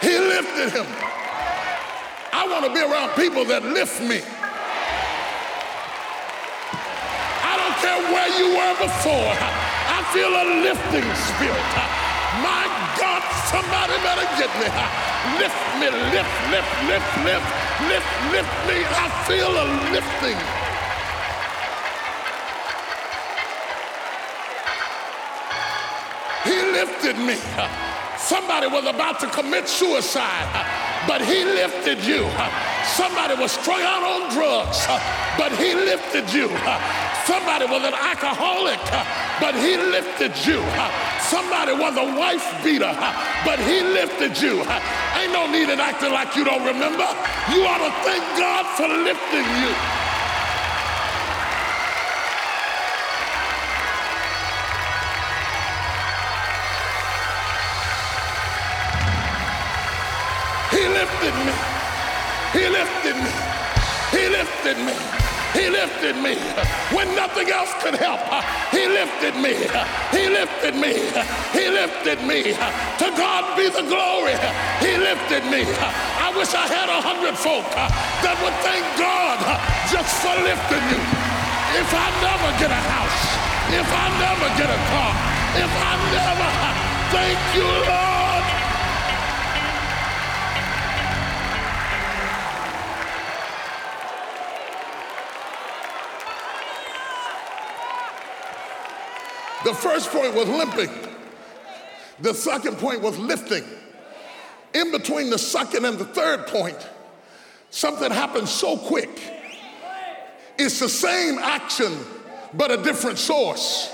He 0.00 0.16
lifted 0.16 0.70
him. 0.70 0.86
I 2.32 2.46
want 2.48 2.66
to 2.66 2.72
be 2.72 2.80
around 2.80 3.16
people 3.16 3.44
that 3.46 3.64
lift 3.64 4.00
me. 4.00 4.20
You 8.38 8.48
were 8.52 8.74
before. 8.76 9.32
I 9.88 10.04
feel 10.12 10.28
a 10.28 10.44
lifting 10.60 11.08
spirit. 11.28 11.68
My 12.44 12.68
God, 13.00 13.22
somebody 13.48 13.96
better 14.04 14.28
get 14.36 14.52
me. 14.60 14.68
Lift 15.40 15.60
me, 15.80 15.88
lift, 16.12 16.34
lift, 16.52 16.72
lift, 16.84 17.10
lift, 17.24 17.48
lift, 17.88 18.10
lift 18.32 18.54
me. 18.68 18.78
I 18.84 19.06
feel 19.26 19.52
a 19.52 19.66
lifting. 19.92 20.38
He 26.44 26.56
lifted 26.72 27.16
me. 27.18 27.36
Somebody 28.18 28.66
was 28.66 28.84
about 28.86 29.20
to 29.20 29.26
commit 29.28 29.68
suicide, 29.68 30.48
but 31.08 31.20
he 31.22 31.44
lifted 31.44 32.04
you. 32.04 32.28
Somebody 32.84 33.34
was 33.34 33.52
strung 33.52 33.82
out 33.82 34.02
on 34.02 34.32
drugs, 34.32 34.86
but 35.38 35.52
he 35.56 35.74
lifted 35.74 36.32
you. 36.32 36.48
Somebody 37.26 37.66
was 37.66 37.82
an 37.82 37.92
alcoholic, 37.92 38.78
but 39.40 39.56
he 39.56 39.76
lifted 39.76 40.30
you. 40.46 40.62
Somebody 41.26 41.72
was 41.72 41.96
a 41.96 42.04
wife 42.16 42.46
beater, 42.62 42.94
but 43.44 43.58
he 43.58 43.82
lifted 43.82 44.40
you. 44.40 44.62
Ain't 45.18 45.32
no 45.32 45.50
need 45.50 45.68
in 45.68 45.80
acting 45.80 46.12
like 46.12 46.36
you 46.36 46.44
don't 46.44 46.64
remember. 46.64 47.02
You 47.50 47.66
ought 47.66 47.82
to 47.82 47.90
thank 48.06 48.22
God 48.38 48.64
for 48.78 48.86
lifting 48.86 49.42
you. 49.58 49.74
He 60.70 60.86
lifted 60.86 61.34
me. 61.42 61.54
He 62.52 62.68
lifted 62.68 63.16
me. 63.16 63.32
He 64.12 64.28
lifted 64.28 64.78
me. 64.86 65.35
He 65.56 65.70
lifted 65.72 66.16
me 66.20 66.36
when 66.92 67.08
nothing 67.16 67.48
else 67.48 67.72
could 67.80 67.96
help. 67.96 68.20
He 68.70 68.84
lifted 68.86 69.34
me. 69.40 69.56
He 70.12 70.28
lifted 70.28 70.76
me. 70.76 70.92
He 71.56 71.64
lifted 71.72 72.20
me. 72.28 72.52
To 73.00 73.08
God 73.16 73.56
be 73.56 73.68
the 73.72 73.82
glory. 73.88 74.36
He 74.84 74.92
lifted 75.00 75.48
me. 75.48 75.64
I 76.20 76.28
wish 76.36 76.52
I 76.52 76.68
had 76.68 76.88
a 76.92 77.00
hundred 77.00 77.36
folk 77.40 77.64
that 77.72 78.36
would 78.44 78.56
thank 78.60 78.84
God 79.00 79.40
just 79.88 80.12
for 80.20 80.36
lifting 80.44 80.84
you. 80.92 81.00
If 81.80 81.88
I 81.92 82.08
never 82.20 82.50
get 82.60 82.70
a 82.70 82.82
house, 82.92 83.22
if 83.72 83.88
I 83.88 84.06
never 84.20 84.48
get 84.60 84.68
a 84.68 84.80
car, 84.92 85.12
if 85.56 85.72
I 85.72 85.92
never, 86.12 86.50
thank 87.16 87.38
you, 87.56 87.64
Lord. 87.64 88.15
The 99.66 99.74
first 99.74 100.10
point 100.10 100.32
was 100.32 100.48
limping. 100.48 100.90
The 102.20 102.32
second 102.32 102.78
point 102.78 103.02
was 103.02 103.18
lifting. 103.18 103.64
In 104.72 104.92
between 104.92 105.28
the 105.28 105.40
second 105.40 105.84
and 105.84 105.98
the 105.98 106.04
third 106.04 106.46
point, 106.46 106.88
something 107.70 108.12
happened 108.12 108.48
so 108.48 108.76
quick. 108.76 109.10
It's 110.56 110.78
the 110.78 110.88
same 110.88 111.40
action, 111.40 111.92
but 112.54 112.70
a 112.70 112.76
different 112.76 113.18
source. 113.18 113.92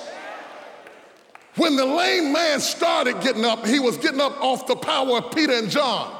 When 1.56 1.76
the 1.76 1.86
lame 1.86 2.34
man 2.34 2.60
started 2.60 3.22
getting 3.22 3.46
up, 3.46 3.64
he 3.64 3.80
was 3.80 3.96
getting 3.96 4.20
up 4.20 4.38
off 4.42 4.66
the 4.66 4.76
power 4.76 5.16
of 5.16 5.34
Peter 5.34 5.54
and 5.54 5.70
John. 5.70 6.14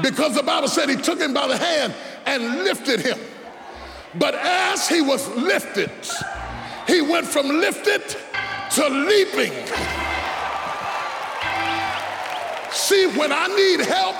Because 0.00 0.34
the 0.34 0.42
Bible 0.42 0.68
said 0.68 0.88
he 0.88 0.96
took 0.96 1.20
him 1.20 1.34
by 1.34 1.46
the 1.46 1.58
hand 1.58 1.94
and 2.24 2.64
lifted 2.64 3.00
him. 3.00 3.18
But 4.14 4.34
as 4.34 4.88
he 4.88 5.02
was 5.02 5.28
lifted, 5.36 5.90
he 6.86 7.00
went 7.00 7.26
from 7.26 7.48
lifted 7.48 8.02
to 8.74 8.88
leaping. 8.88 9.52
See, 12.72 13.06
when 13.18 13.32
I 13.32 13.46
need 13.48 13.80
help, 13.80 14.16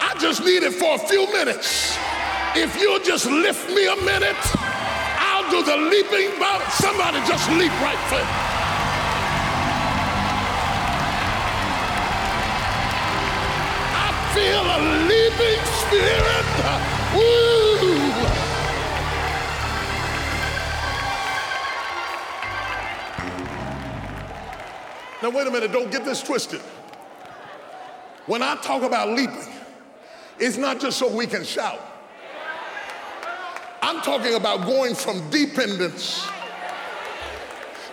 I 0.00 0.14
just 0.20 0.44
need 0.44 0.62
it 0.62 0.74
for 0.74 0.94
a 0.94 0.98
few 0.98 1.26
minutes. 1.32 1.96
If 2.54 2.80
you'll 2.80 3.00
just 3.00 3.26
lift 3.26 3.68
me 3.70 3.86
a 3.86 3.96
minute, 3.96 4.36
I'll 5.18 5.50
do 5.50 5.62
the 5.62 5.76
leaping. 5.76 6.30
Somebody 6.70 7.18
just 7.26 7.48
leap 7.50 7.72
right 7.80 7.98
foot. 8.08 8.26
I 13.94 14.10
feel 14.34 14.62
a 14.62 14.80
leaping 15.06 15.62
spirit. 15.82 16.46
Woo! 17.14 17.65
Now, 25.26 25.32
wait 25.32 25.48
a 25.48 25.50
minute, 25.50 25.72
don't 25.72 25.90
get 25.90 26.04
this 26.04 26.22
twisted. 26.22 26.60
When 28.26 28.42
I 28.44 28.54
talk 28.62 28.84
about 28.84 29.08
leaping, 29.08 29.52
it's 30.38 30.56
not 30.56 30.78
just 30.78 31.00
so 31.00 31.12
we 31.12 31.26
can 31.26 31.42
shout. 31.42 31.80
I'm 33.82 34.00
talking 34.02 34.34
about 34.34 34.64
going 34.66 34.94
from 34.94 35.28
dependence 35.30 36.24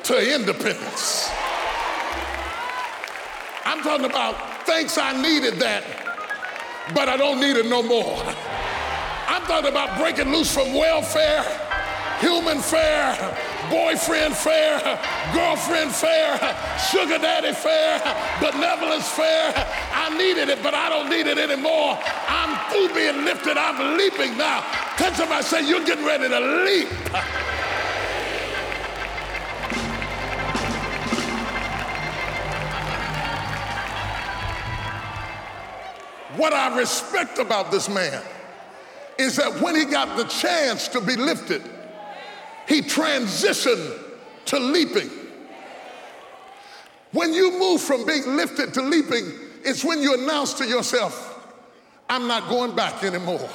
to 0.04 0.36
independence. 0.36 1.32
I'm 3.66 3.82
talking 3.82 4.06
about 4.06 4.68
thanks 4.68 5.00
I 5.00 5.20
needed 5.20 5.56
that, 5.56 5.84
but 6.94 7.10
I 7.10 7.18
don't 7.18 7.40
need 7.40 7.58
it 7.58 7.66
no 7.66 7.82
more. 7.82 8.22
I'm 9.28 9.42
talking 9.48 9.72
about 9.72 9.98
breaking 9.98 10.32
loose 10.32 10.54
from 10.54 10.72
welfare, 10.76 11.42
human 12.20 12.60
fare, 12.60 13.36
boyfriend 13.70 14.36
fare, 14.36 14.80
girlfriend 15.34 15.92
fare, 15.92 16.38
sugar 16.92 17.18
daddy 17.18 17.54
fare, 17.54 18.00
benevolence 18.40 19.10
fare. 19.10 19.54
I 19.94 20.16
needed 20.18 20.50
it, 20.50 20.62
but 20.64 20.74
I 20.74 20.90
don't 20.90 21.10
need 21.10 21.28
it 21.28 21.38
anymore. 21.38 21.98
I'm 22.28 22.72
through 22.72 22.94
being 22.96 23.26
lifted. 23.26 23.58
I'm 23.58 23.98
leaping 23.98 24.38
now. 24.38 24.62
Tell 24.98 25.14
somebody, 25.14 25.44
say, 25.44 25.68
you're 25.68 25.86
getting 25.86 26.06
ready 26.06 26.30
to 26.30 26.40
leap. 26.40 26.90
What 36.36 36.52
I 36.52 36.76
respect 36.76 37.38
about 37.38 37.70
this 37.70 37.88
man 37.88 38.22
is 39.20 39.36
that 39.36 39.62
when 39.62 39.76
he 39.76 39.86
got 39.86 40.18
the 40.18 40.24
chance 40.24 40.88
to 40.88 41.00
be 41.00 41.16
lifted, 41.16 41.62
he 42.68 42.82
transitioned 42.82 44.00
to 44.46 44.60
leaping. 44.60 45.10
When 47.12 47.34
you 47.34 47.60
move 47.60 47.82
from 47.82 48.06
being 48.06 48.36
lifted 48.36 48.74
to 48.74 48.82
leaping, 48.82 49.32
it's 49.64 49.84
when 49.84 50.02
you 50.02 50.16
announce 50.16 50.54
to 50.56 50.68
yourself, 50.68 51.30
I'm 52.10 52.28
not 52.28 52.50
going 52.50 52.76
back 52.76 53.04
anymore. 53.04 53.48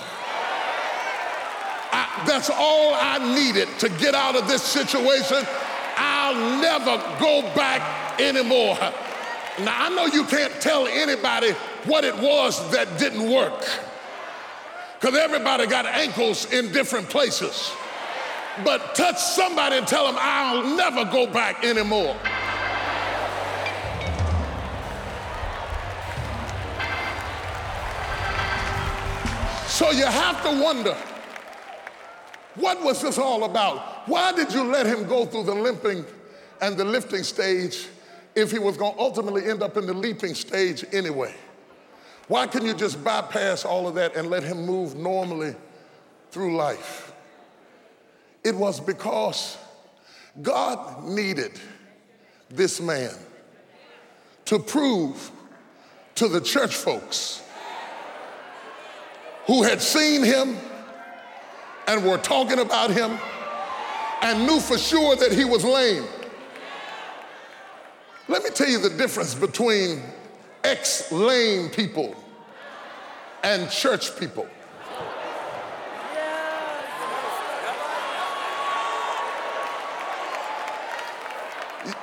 I, 1.91 2.23
that's 2.27 2.51
all 2.51 2.95
I 2.95 3.35
needed 3.35 3.69
to 3.81 3.89
get 3.89 4.15
out 4.15 4.37
of 4.37 4.47
this 4.47 4.63
situation. 4.63 5.39
I'll 5.97 6.61
never 6.61 6.97
go 7.19 7.43
back 7.55 8.21
anymore. 8.21 8.77
Now, 9.61 9.87
I 9.87 9.89
know 9.95 10.07
you 10.07 10.25
can't 10.25 10.53
tell 10.61 10.87
anybody 10.87 11.51
what 11.85 12.05
it 12.05 12.17
was 12.17 12.71
that 12.71 12.99
didn't 12.99 13.29
work 13.29 13.65
because 15.01 15.17
everybody 15.17 15.67
got 15.67 15.87
ankles 15.87 16.53
in 16.53 16.73
different 16.73 17.09
places 17.09 17.73
but 18.65 18.95
touch 18.95 19.19
somebody 19.19 19.77
and 19.77 19.87
tell 19.87 20.07
them, 20.07 20.17
I'll 20.19 20.77
never 20.77 21.05
go 21.05 21.27
back 21.27 21.65
anymore. 21.65 22.17
So 29.69 29.93
you 29.93 30.07
have 30.07 30.43
to 30.43 30.61
wonder, 30.61 30.97
what 32.57 32.83
was 32.83 33.01
this 33.01 33.17
all 33.17 33.45
about? 33.45 34.09
Why 34.09 34.33
did 34.33 34.53
you 34.53 34.65
let 34.65 34.87
him 34.87 35.07
go 35.07 35.25
through 35.25 35.45
the 35.45 35.55
limping 35.55 36.05
and 36.61 36.77
the 36.77 36.85
lifting 36.85 37.23
stage 37.23 37.87
if 38.35 38.51
he 38.51 38.59
was 38.59 38.77
going 38.77 38.95
to 38.95 39.01
ultimately 39.01 39.45
end 39.45 39.63
up 39.63 39.77
in 39.77 39.87
the 39.87 39.95
leaping 39.95 40.35
stage 40.35 40.85
anyway? 40.93 41.35
Why 42.27 42.47
can 42.47 42.65
you 42.65 42.75
just 42.75 43.03
bypass 43.05 43.65
all 43.65 43.87
of 43.87 43.95
that 43.95 44.17
and 44.17 44.29
let 44.29 44.43
him 44.43 44.67
move 44.67 44.97
normally 44.97 45.55
through 46.31 46.57
life? 46.57 47.08
It 48.49 48.55
was 48.55 48.81
because 48.81 49.59
God 50.41 51.05
needed 51.05 51.53
this 52.49 52.81
man 52.81 53.11
to 54.47 54.59
prove 54.59 55.31
to 56.15 56.29
the 56.29 56.41
church 56.41 56.75
folks 56.75 57.43
who 59.47 59.65
had 59.65 59.83
seen 59.83 60.23
him 60.23 60.57
and 61.89 62.07
were 62.07 62.17
talking 62.17 62.59
about 62.59 62.91
him 62.91 63.19
and 64.23 64.47
knew 64.47 64.61
for 64.61 64.79
sure 64.79 65.15
that 65.17 65.31
he 65.31 65.45
was 65.45 65.63
lame. 65.63 66.07
Let 68.29 68.45
me 68.45 68.49
tell 68.49 68.71
you 68.71 68.79
the 68.79 68.97
difference 68.97 69.35
between 69.35 70.03
ex 70.65 71.13
lame 71.13 71.69
people 71.69 72.15
and 73.45 73.71
church 73.71 74.19
people. 74.19 74.49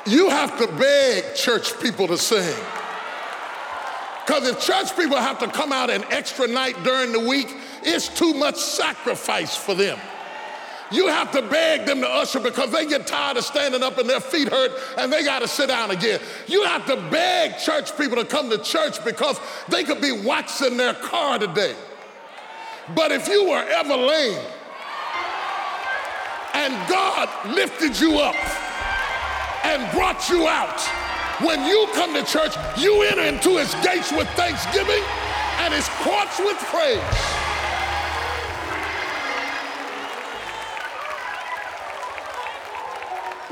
You 0.05 0.29
have 0.29 0.57
to 0.59 0.67
beg 0.67 1.35
church 1.35 1.79
people 1.79 2.07
to 2.07 2.17
sing. 2.17 2.55
Because 4.25 4.47
if 4.47 4.59
church 4.59 4.95
people 4.97 5.17
have 5.17 5.37
to 5.39 5.47
come 5.47 5.71
out 5.71 5.89
an 5.89 6.03
extra 6.09 6.47
night 6.47 6.75
during 6.83 7.11
the 7.11 7.19
week, 7.19 7.55
it's 7.83 8.07
too 8.07 8.33
much 8.33 8.55
sacrifice 8.57 9.55
for 9.55 9.75
them. 9.75 9.99
You 10.91 11.07
have 11.07 11.31
to 11.31 11.41
beg 11.41 11.85
them 11.85 12.01
to 12.01 12.07
usher 12.07 12.39
because 12.39 12.71
they 12.71 12.85
get 12.85 13.07
tired 13.07 13.37
of 13.37 13.43
standing 13.43 13.83
up 13.83 13.97
and 13.97 14.09
their 14.09 14.19
feet 14.19 14.49
hurt 14.49 14.71
and 14.97 15.11
they 15.11 15.23
got 15.23 15.39
to 15.39 15.47
sit 15.47 15.67
down 15.67 15.91
again. 15.91 16.19
You 16.47 16.63
have 16.63 16.85
to 16.87 16.95
beg 17.09 17.57
church 17.57 17.95
people 17.97 18.17
to 18.17 18.25
come 18.25 18.49
to 18.49 18.57
church 18.59 19.03
because 19.03 19.39
they 19.67 19.83
could 19.83 20.01
be 20.01 20.11
watching 20.11 20.77
their 20.77 20.93
car 20.93 21.39
today. 21.39 21.75
But 22.95 23.11
if 23.11 23.27
you 23.27 23.49
were 23.49 23.63
ever 23.67 23.95
lame 23.95 24.45
and 26.53 26.89
God 26.89 27.29
lifted 27.47 27.99
you 27.99 28.19
up 28.19 28.35
and 29.65 29.91
brought 29.91 30.29
you 30.29 30.47
out, 30.47 30.79
when 31.41 31.65
you 31.65 31.87
come 31.93 32.13
to 32.13 32.23
church, 32.23 32.55
you 32.77 33.01
enter 33.01 33.23
into 33.23 33.57
his 33.57 33.73
gates 33.83 34.11
with 34.11 34.27
thanksgiving 34.29 35.03
and 35.59 35.73
his 35.73 35.87
courts 36.03 36.39
with 36.39 36.57
praise. 36.69 37.01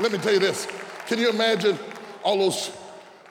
Let 0.00 0.12
me 0.12 0.18
tell 0.18 0.32
you 0.32 0.38
this. 0.38 0.68
Can 1.06 1.18
you 1.18 1.30
imagine 1.30 1.78
all 2.22 2.38
those 2.38 2.70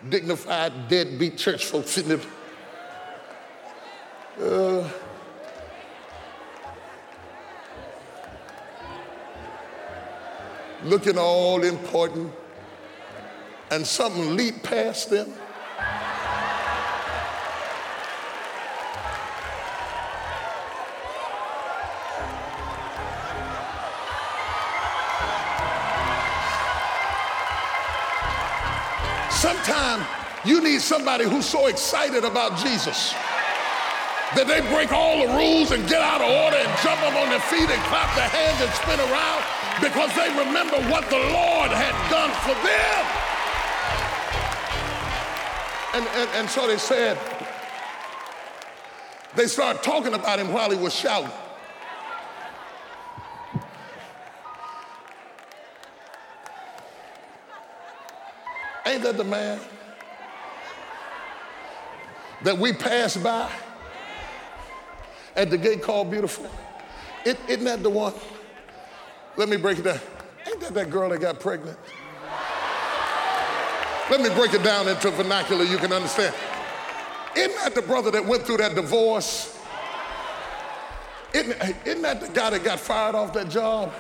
dignified, 0.10 0.88
deadbeat 0.88 1.38
church 1.38 1.66
folks 1.66 1.92
sitting 1.92 2.18
there? 2.18 2.20
Uh, 4.42 4.90
looking 10.84 11.18
all 11.18 11.64
important 11.64 12.32
and 13.74 13.88
something 13.88 14.36
leaped 14.36 14.62
past 14.62 15.10
them. 15.10 15.34
Sometimes 29.32 30.06
you 30.46 30.62
need 30.62 30.80
somebody 30.80 31.26
who's 31.26 31.46
so 31.46 31.66
excited 31.66 32.24
about 32.24 32.56
Jesus 32.60 33.12
that 34.38 34.46
they 34.46 34.62
break 34.70 34.94
all 34.94 35.26
the 35.26 35.34
rules 35.34 35.72
and 35.72 35.82
get 35.90 36.02
out 36.02 36.22
of 36.22 36.30
order 36.30 36.58
and 36.58 36.70
jump 36.86 37.02
up 37.02 37.16
on 37.18 37.30
their 37.30 37.42
feet 37.50 37.66
and 37.66 37.82
clap 37.90 38.14
their 38.14 38.30
hands 38.30 38.62
and 38.62 38.70
spin 38.78 39.02
around 39.10 39.42
because 39.82 40.14
they 40.14 40.30
remember 40.46 40.78
what 40.94 41.10
the 41.10 41.18
Lord 41.34 41.72
had 41.74 41.98
done 42.14 42.30
for 42.46 42.54
them. 42.62 43.23
And, 45.94 46.08
and, 46.08 46.30
and 46.32 46.50
so 46.50 46.68
they 46.68 46.78
said, 46.78 47.20
they 49.36 49.46
started 49.46 49.84
talking 49.84 50.14
about 50.14 50.40
him 50.40 50.52
while 50.52 50.72
he 50.72 50.78
was 50.78 50.94
shouting. 50.94 51.30
Ain't 58.86 59.04
that 59.04 59.18
the 59.18 59.24
man 59.24 59.60
that 62.42 62.58
we 62.58 62.74
passed 62.74 63.24
by 63.24 63.50
at 65.36 65.50
the 65.50 65.58
gate 65.58 65.82
called 65.82 66.12
Beautiful? 66.12 66.50
is 67.26 67.38
isn't 67.48 67.64
that 67.64 67.82
the 67.82 67.90
one? 67.90 68.14
Let 69.38 69.48
me 69.48 69.58
break 69.58 69.80
it 69.80 69.84
down. 69.84 70.00
Ain't 70.48 70.60
that 70.60 70.74
that 70.74 70.90
girl 70.90 71.10
that 71.10 71.22
got 71.22 71.40
pregnant? 71.40 71.78
Let 74.10 74.22
me 74.22 74.30
break 74.30 74.54
it 74.54 74.64
down 74.64 74.88
into 74.88 75.10
vernacular 75.12 75.64
you 75.64 75.78
can 75.78 75.94
understand. 75.94 76.36
Isn't 77.36 77.56
that 77.56 77.74
the 77.74 77.82
brother 77.82 78.12
that 78.12 78.26
went 78.26 78.44
through 78.44 78.58
that 78.58 78.76
divorce? 78.76 79.58
Isn't, 81.34 81.56
isn't 81.86 82.02
that 82.02 82.22
the 82.22 82.28
guy 82.28 82.52
that 82.52 82.64
got 82.64 82.80
fired 82.80 83.16
off 83.16 83.34
that 83.34 83.50
job? 83.50 83.92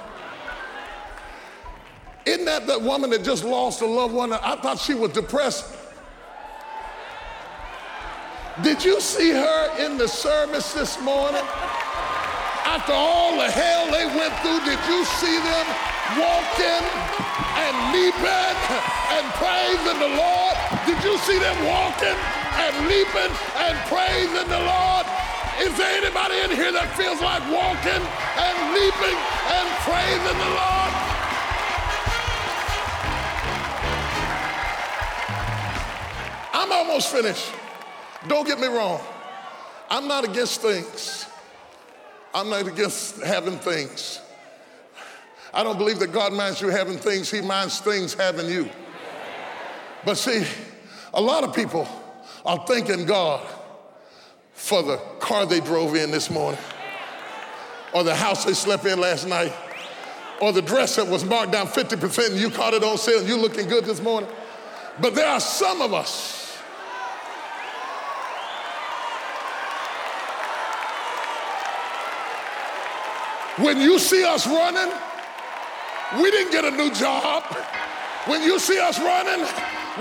Isn't 2.25 2.45
that 2.45 2.67
the 2.67 2.79
woman 2.79 3.09
that 3.09 3.23
just 3.23 3.43
lost 3.43 3.81
a 3.81 3.85
loved 3.85 4.13
one? 4.13 4.33
I 4.33 4.55
thought 4.57 4.79
she 4.79 4.93
was 4.93 5.11
depressed. 5.11 5.75
Did 8.61 8.83
you 8.83 9.01
see 9.01 9.31
her 9.31 9.83
in 9.83 9.97
the 9.97 10.07
service 10.07 10.73
this 10.73 11.01
morning? 11.01 11.41
After 12.65 12.93
all 12.93 13.35
the 13.35 13.49
hell 13.49 13.89
they 13.91 14.05
went 14.05 14.33
through, 14.41 14.59
did 14.65 14.79
you 14.87 15.03
see 15.05 15.39
them 15.39 15.65
walking 16.19 17.42
and 17.55 17.75
leaping 17.93 18.55
and 19.13 19.25
praising 19.37 19.99
the 19.99 20.11
Lord? 20.17 20.55
Did 20.85 20.99
you 21.03 21.17
see 21.19 21.39
them 21.39 21.57
walking 21.65 22.17
and 22.57 22.73
leaping 22.87 23.33
and 23.61 23.75
praising 23.87 24.49
the 24.49 24.59
Lord? 24.59 25.05
Is 25.61 25.77
there 25.77 26.01
anybody 26.01 26.41
in 26.41 26.51
here 26.51 26.71
that 26.71 26.89
feels 26.97 27.21
like 27.21 27.43
walking 27.45 28.01
and 28.01 28.55
leaping 28.73 29.19
and 29.53 29.67
praising 29.85 30.37
the 30.41 30.51
Lord? 30.57 30.93
I'm 36.53 36.71
almost 36.71 37.11
finished. 37.11 37.51
Don't 38.27 38.47
get 38.47 38.59
me 38.59 38.67
wrong. 38.67 38.99
I'm 39.89 40.07
not 40.07 40.23
against 40.23 40.61
things. 40.61 41.27
I'm 42.33 42.49
not 42.49 42.67
against 42.67 43.21
having 43.21 43.59
things. 43.59 44.21
I 45.53 45.63
don't 45.63 45.77
believe 45.77 45.99
that 45.99 46.11
God 46.11 46.33
minds 46.33 46.61
you 46.61 46.69
having 46.69 46.97
things, 46.97 47.29
He 47.29 47.41
minds 47.41 47.79
things 47.79 48.13
having 48.13 48.47
you. 48.47 48.69
But 50.05 50.15
see, 50.15 50.45
a 51.13 51.21
lot 51.21 51.43
of 51.43 51.53
people 51.53 51.87
are 52.45 52.65
thanking 52.67 53.05
God 53.05 53.47
for 54.53 54.81
the 54.81 54.97
car 55.19 55.45
they 55.45 55.59
drove 55.59 55.95
in 55.95 56.11
this 56.11 56.29
morning, 56.29 56.59
or 57.93 58.03
the 58.03 58.15
house 58.15 58.45
they 58.45 58.53
slept 58.53 58.85
in 58.85 58.99
last 58.99 59.27
night, 59.27 59.53
or 60.41 60.51
the 60.51 60.61
dress 60.61 60.95
that 60.95 61.07
was 61.07 61.23
marked 61.23 61.51
down 61.51 61.67
50% 61.67 62.31
and 62.31 62.39
you 62.39 62.49
caught 62.49 62.73
it 62.73 62.83
on 62.83 62.97
sale 62.97 63.19
and 63.19 63.27
you 63.27 63.37
looking 63.37 63.67
good 63.67 63.85
this 63.85 64.01
morning. 64.01 64.29
But 64.99 65.15
there 65.15 65.27
are 65.27 65.39
some 65.39 65.81
of 65.81 65.93
us 65.93 66.43
When 73.57 73.79
you 73.79 73.99
see 73.99 74.23
us 74.23 74.47
running, 74.47 74.91
we 76.21 76.31
didn't 76.31 76.51
get 76.51 76.65
a 76.65 76.71
new 76.71 76.91
job. 76.93 77.43
When 78.25 78.41
you 78.41 78.59
see 78.59 78.79
us 78.79 78.99
running, 78.99 79.45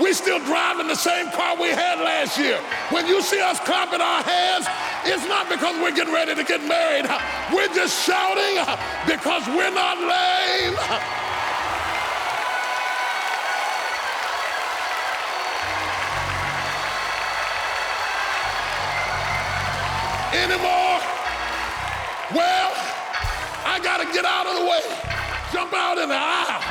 we 0.01 0.13
still 0.13 0.39
driving 0.39 0.87
the 0.87 0.95
same 0.95 1.29
car 1.31 1.55
we 1.59 1.69
had 1.69 1.99
last 1.99 2.37
year. 2.37 2.59
When 2.89 3.07
you 3.07 3.21
see 3.21 3.41
us 3.41 3.59
clapping 3.59 4.01
our 4.01 4.23
hands, 4.23 4.65
it's 5.05 5.27
not 5.27 5.49
because 5.49 5.75
we're 5.81 5.95
getting 5.95 6.13
ready 6.13 6.35
to 6.35 6.43
get 6.43 6.63
married. 6.65 7.05
We're 7.53 7.73
just 7.73 8.05
shouting 8.05 8.63
because 9.05 9.45
we're 9.47 9.73
not 9.73 9.99
lame. 9.99 10.77
Anymore? 20.33 20.99
Well, 22.33 22.71
I 23.65 23.79
got 23.83 23.97
to 23.97 24.05
get 24.11 24.25
out 24.25 24.47
of 24.47 24.55
the 24.57 24.65
way, 24.65 24.81
jump 25.53 25.71
out 25.71 25.99
in 25.99 26.09
the 26.09 26.17
aisle, 26.17 26.63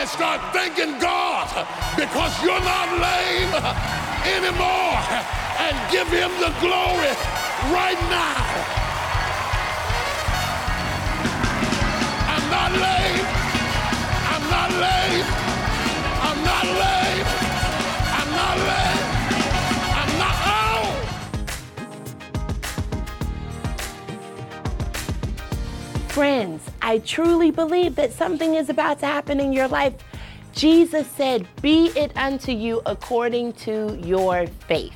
and 0.00 0.08
start 0.08 0.40
thanking 0.50 0.98
God 0.98 1.46
because 1.96 2.32
you're 2.42 2.64
not 2.64 2.88
lame 2.96 3.52
anymore 4.24 4.96
and 5.60 5.76
give 5.92 6.08
him 6.08 6.32
the 6.40 6.48
glory 6.64 7.12
right 7.76 8.00
now. 8.08 8.40
I'm 12.32 12.46
not 12.50 12.72
lame. 12.72 13.26
I'm 14.32 14.50
not 14.50 14.70
lame. 14.80 15.45
Friends, 26.16 26.62
I 26.80 27.00
truly 27.00 27.50
believe 27.50 27.96
that 27.96 28.10
something 28.10 28.54
is 28.54 28.70
about 28.70 29.00
to 29.00 29.04
happen 29.04 29.38
in 29.38 29.52
your 29.52 29.68
life 29.68 29.92
Jesus 30.56 31.06
said, 31.08 31.46
Be 31.60 31.88
it 31.88 32.16
unto 32.16 32.50
you 32.50 32.80
according 32.86 33.52
to 33.64 34.00
your 34.02 34.46
faith. 34.46 34.94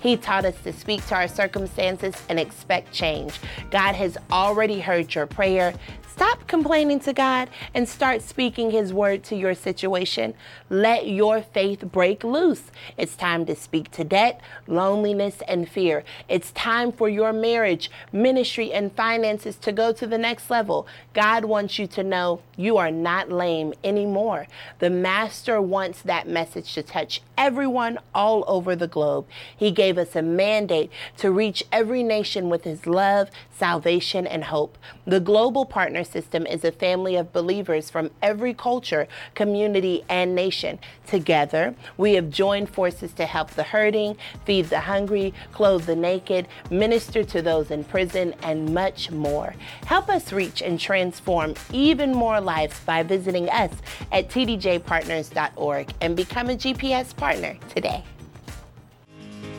He 0.00 0.16
taught 0.16 0.44
us 0.44 0.60
to 0.64 0.72
speak 0.72 1.06
to 1.06 1.14
our 1.14 1.28
circumstances 1.28 2.16
and 2.28 2.40
expect 2.40 2.92
change. 2.92 3.38
God 3.70 3.94
has 3.94 4.18
already 4.32 4.80
heard 4.80 5.14
your 5.14 5.26
prayer. 5.26 5.72
Stop 6.16 6.46
complaining 6.46 6.98
to 7.00 7.12
God 7.12 7.50
and 7.74 7.86
start 7.86 8.22
speaking 8.22 8.70
His 8.70 8.90
word 8.90 9.22
to 9.24 9.36
your 9.36 9.52
situation. 9.54 10.32
Let 10.70 11.06
your 11.06 11.42
faith 11.42 11.92
break 11.92 12.24
loose. 12.24 12.62
It's 12.96 13.14
time 13.14 13.44
to 13.44 13.54
speak 13.54 13.90
to 13.90 14.02
debt, 14.02 14.40
loneliness, 14.66 15.42
and 15.46 15.68
fear. 15.68 16.04
It's 16.26 16.52
time 16.52 16.90
for 16.90 17.10
your 17.10 17.34
marriage, 17.34 17.90
ministry, 18.12 18.72
and 18.72 18.94
finances 18.94 19.56
to 19.56 19.72
go 19.72 19.92
to 19.92 20.06
the 20.06 20.16
next 20.16 20.48
level. 20.48 20.86
God 21.12 21.44
wants 21.44 21.78
you 21.78 21.86
to 21.88 22.02
know 22.02 22.40
you 22.56 22.78
are 22.78 22.90
not 22.90 23.30
lame 23.30 23.74
anymore. 23.84 24.46
The 24.78 24.88
Master 24.88 25.60
wants 25.60 26.00
that 26.00 26.26
message 26.26 26.72
to 26.76 26.82
touch 26.82 27.20
everyone 27.36 27.98
all 28.14 28.42
over 28.46 28.74
the 28.74 28.88
globe. 28.88 29.26
He 29.54 29.70
gave 29.70 29.98
us 29.98 30.16
a 30.16 30.22
mandate 30.22 30.90
to 31.18 31.30
reach 31.30 31.62
every 31.70 32.02
nation 32.02 32.48
with 32.48 32.64
His 32.64 32.86
love, 32.86 33.28
salvation, 33.50 34.26
and 34.26 34.44
hope. 34.44 34.78
The 35.06 35.20
Global 35.20 35.66
Partner 35.66 36.04
System 36.06 36.46
is 36.46 36.64
a 36.64 36.72
family 36.72 37.16
of 37.16 37.32
believers 37.32 37.90
from 37.90 38.10
every 38.22 38.54
culture, 38.54 39.08
community, 39.34 40.04
and 40.08 40.34
nation. 40.34 40.78
Together, 41.06 41.74
we 41.96 42.14
have 42.14 42.30
joined 42.30 42.70
forces 42.70 43.12
to 43.14 43.26
help 43.26 43.50
the 43.50 43.62
hurting, 43.62 44.16
feed 44.44 44.66
the 44.66 44.80
hungry, 44.80 45.34
clothe 45.52 45.84
the 45.84 45.96
naked, 45.96 46.48
minister 46.70 47.22
to 47.24 47.42
those 47.42 47.70
in 47.70 47.84
prison, 47.84 48.34
and 48.42 48.72
much 48.72 49.10
more. 49.10 49.54
Help 49.86 50.08
us 50.08 50.32
reach 50.32 50.62
and 50.62 50.80
transform 50.80 51.54
even 51.72 52.12
more 52.12 52.40
lives 52.40 52.78
by 52.80 53.02
visiting 53.02 53.48
us 53.50 53.72
at 54.12 54.28
tdjpartners.org 54.28 55.92
and 56.00 56.16
become 56.16 56.50
a 56.50 56.56
GPS 56.56 57.16
partner 57.16 57.56
today. 57.74 58.02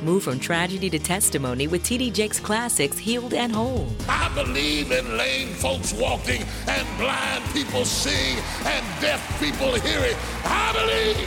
Move 0.04 0.24
from 0.24 0.40
tragedy 0.40 0.92
to 0.92 1.00
testimony 1.00 1.68
with 1.68 1.82
TD 1.82 2.14
Jakes 2.14 2.40
Classics 2.40 3.00
Healed 3.00 3.34
and 3.34 3.52
Whole. 3.52 3.88
I 4.08 4.32
believe 4.36 4.92
in 4.92 5.18
lame 5.18 5.50
folks 5.50 5.92
walking 5.92 6.44
and 6.68 6.88
blind 7.00 7.44
people 7.52 7.84
seeing 7.84 8.38
and 8.66 8.86
deaf 9.02 9.40
people 9.40 9.74
hearing. 9.74 10.16
I 10.46 10.74
believe. 10.74 11.18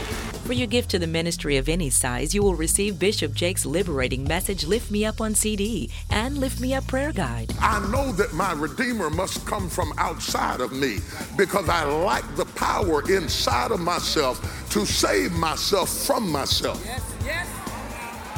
For 0.45 0.53
your 0.53 0.67
gift 0.67 0.89
to 0.91 0.99
the 0.99 1.07
ministry 1.07 1.57
of 1.57 1.67
any 1.67 1.89
size, 1.89 2.33
you 2.33 2.41
will 2.41 2.55
receive 2.55 2.97
Bishop 2.97 3.33
Jakes' 3.33 3.65
liberating 3.65 4.23
message, 4.23 4.65
Lift 4.65 4.89
Me 4.89 5.05
Up 5.05 5.19
on 5.19 5.35
CD, 5.35 5.89
and 6.09 6.37
Lift 6.37 6.61
Me 6.61 6.73
Up 6.73 6.87
prayer 6.87 7.11
guide. 7.11 7.53
I 7.59 7.79
know 7.91 8.13
that 8.13 8.33
my 8.33 8.53
Redeemer 8.53 9.09
must 9.09 9.45
come 9.45 9.69
from 9.69 9.93
outside 9.97 10.61
of 10.61 10.71
me 10.71 10.99
because 11.37 11.67
I 11.67 11.83
lack 11.83 12.23
the 12.35 12.45
power 12.45 13.01
inside 13.11 13.71
of 13.71 13.81
myself 13.81 14.39
to 14.71 14.85
save 14.85 15.33
myself 15.33 15.89
from 15.89 16.31
myself. 16.31 16.81
Yes, 16.85 17.15
yes. 17.25 17.50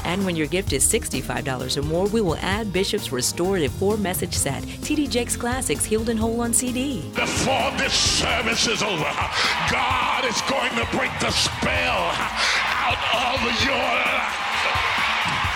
And 0.06 0.26
when 0.26 0.36
your 0.36 0.48
gift 0.48 0.74
is 0.74 0.86
$65 0.86 1.78
or 1.78 1.82
more, 1.84 2.08
we 2.08 2.22
will 2.22 2.38
add 2.38 2.74
Bishop's 2.74 3.12
restorative 3.12 3.72
four 3.74 3.98
message 3.98 4.34
set, 4.34 4.63
TD 4.63 5.10
Jakes 5.10 5.36
Classics 5.36 5.86
Healed 5.86 6.10
and 6.10 6.20
Whole 6.20 6.42
on 6.42 6.54
CD. 6.54 7.02
Before 7.16 7.72
this 7.78 7.94
service 7.94 8.68
is 8.68 8.84
over, 8.84 9.12
God 9.72 10.26
is 10.26 10.42
going 10.44 10.72
to 10.72 10.98
break 10.98 11.12
the 11.20 11.32
spell 11.32 12.12
out 12.84 13.44
of 13.44 13.66
your 13.66 13.76
life. 13.76 14.34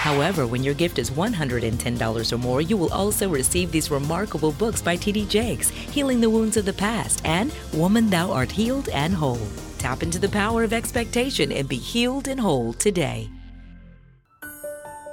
However, 0.08 0.48
when 0.48 0.64
your 0.64 0.74
gift 0.74 1.00
is 1.00 1.12
$110 1.12 2.32
or 2.32 2.38
more, 2.38 2.62
you 2.62 2.78
will 2.78 2.94
also 2.94 3.28
receive 3.28 3.72
these 3.74 3.92
remarkable 3.92 4.54
books 4.54 4.82
by 4.82 4.96
TD 4.96 5.28
Jakes, 5.28 5.70
Healing 5.70 6.22
the 6.22 6.30
Wounds 6.30 6.56
of 6.56 6.64
the 6.64 6.72
Past 6.72 7.22
and 7.26 7.52
Woman 7.74 8.10
Thou 8.10 8.32
Art 8.32 8.50
Healed 8.50 8.88
and 8.90 9.14
Whole. 9.14 9.46
Tap 9.80 10.04
into 10.04 10.18
the 10.18 10.30
power 10.30 10.64
of 10.64 10.72
expectation 10.72 11.52
and 11.52 11.68
be 11.68 11.76
healed 11.76 12.30
and 12.30 12.40
whole 12.40 12.72
today. 12.72 13.30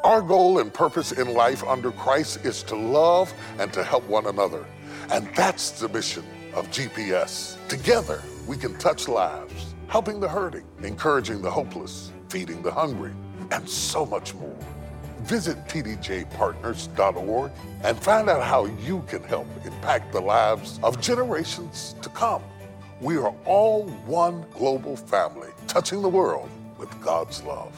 Our 0.05 0.21
goal 0.21 0.59
and 0.59 0.73
purpose 0.73 1.13
in 1.13 1.33
life 1.33 1.65
under 1.65 1.91
Christ 1.91 2.45
is 2.45 2.63
to 2.65 2.77
love 2.77 3.33
and 3.59 3.73
to 3.73 3.83
help 3.83 4.07
one 4.07 4.27
another. 4.27 4.67
And 5.11 5.27
that's 5.35 5.71
the 5.71 5.89
mission 5.89 6.25
of 6.53 6.71
GPS. 6.71 7.57
Together, 7.69 8.23
we 8.47 8.59
can 8.59 8.77
touch 8.77 9.09
lives, 9.09 9.75
helping 9.89 10.21
the 10.21 10.29
hurting, 10.29 10.67
encouraging 10.83 11.41
the 11.41 11.51
hopeless, 11.51 12.13
feeding 12.29 12.61
the 12.61 12.71
hungry, 12.71 13.13
and 13.51 13.67
so 13.67 14.05
much 14.05 14.35
more. 14.35 14.55
Visit 15.23 15.57
tdjpartners.org 15.69 17.51
and 17.83 17.99
find 17.99 18.29
out 18.29 18.43
how 18.43 18.67
you 18.67 19.03
can 19.09 19.23
help 19.23 19.47
impact 19.65 20.13
the 20.13 20.21
lives 20.21 20.79
of 20.83 21.01
generations 21.01 21.95
to 22.03 22.11
come. 22.11 22.43
We 23.01 23.17
are 23.17 23.35
all 23.47 23.85
one 24.05 24.45
global 24.53 24.97
family, 24.97 25.49
touching 25.67 26.03
the 26.03 26.11
world 26.11 26.51
with 26.77 26.91
God's 27.01 27.43
love. 27.43 27.75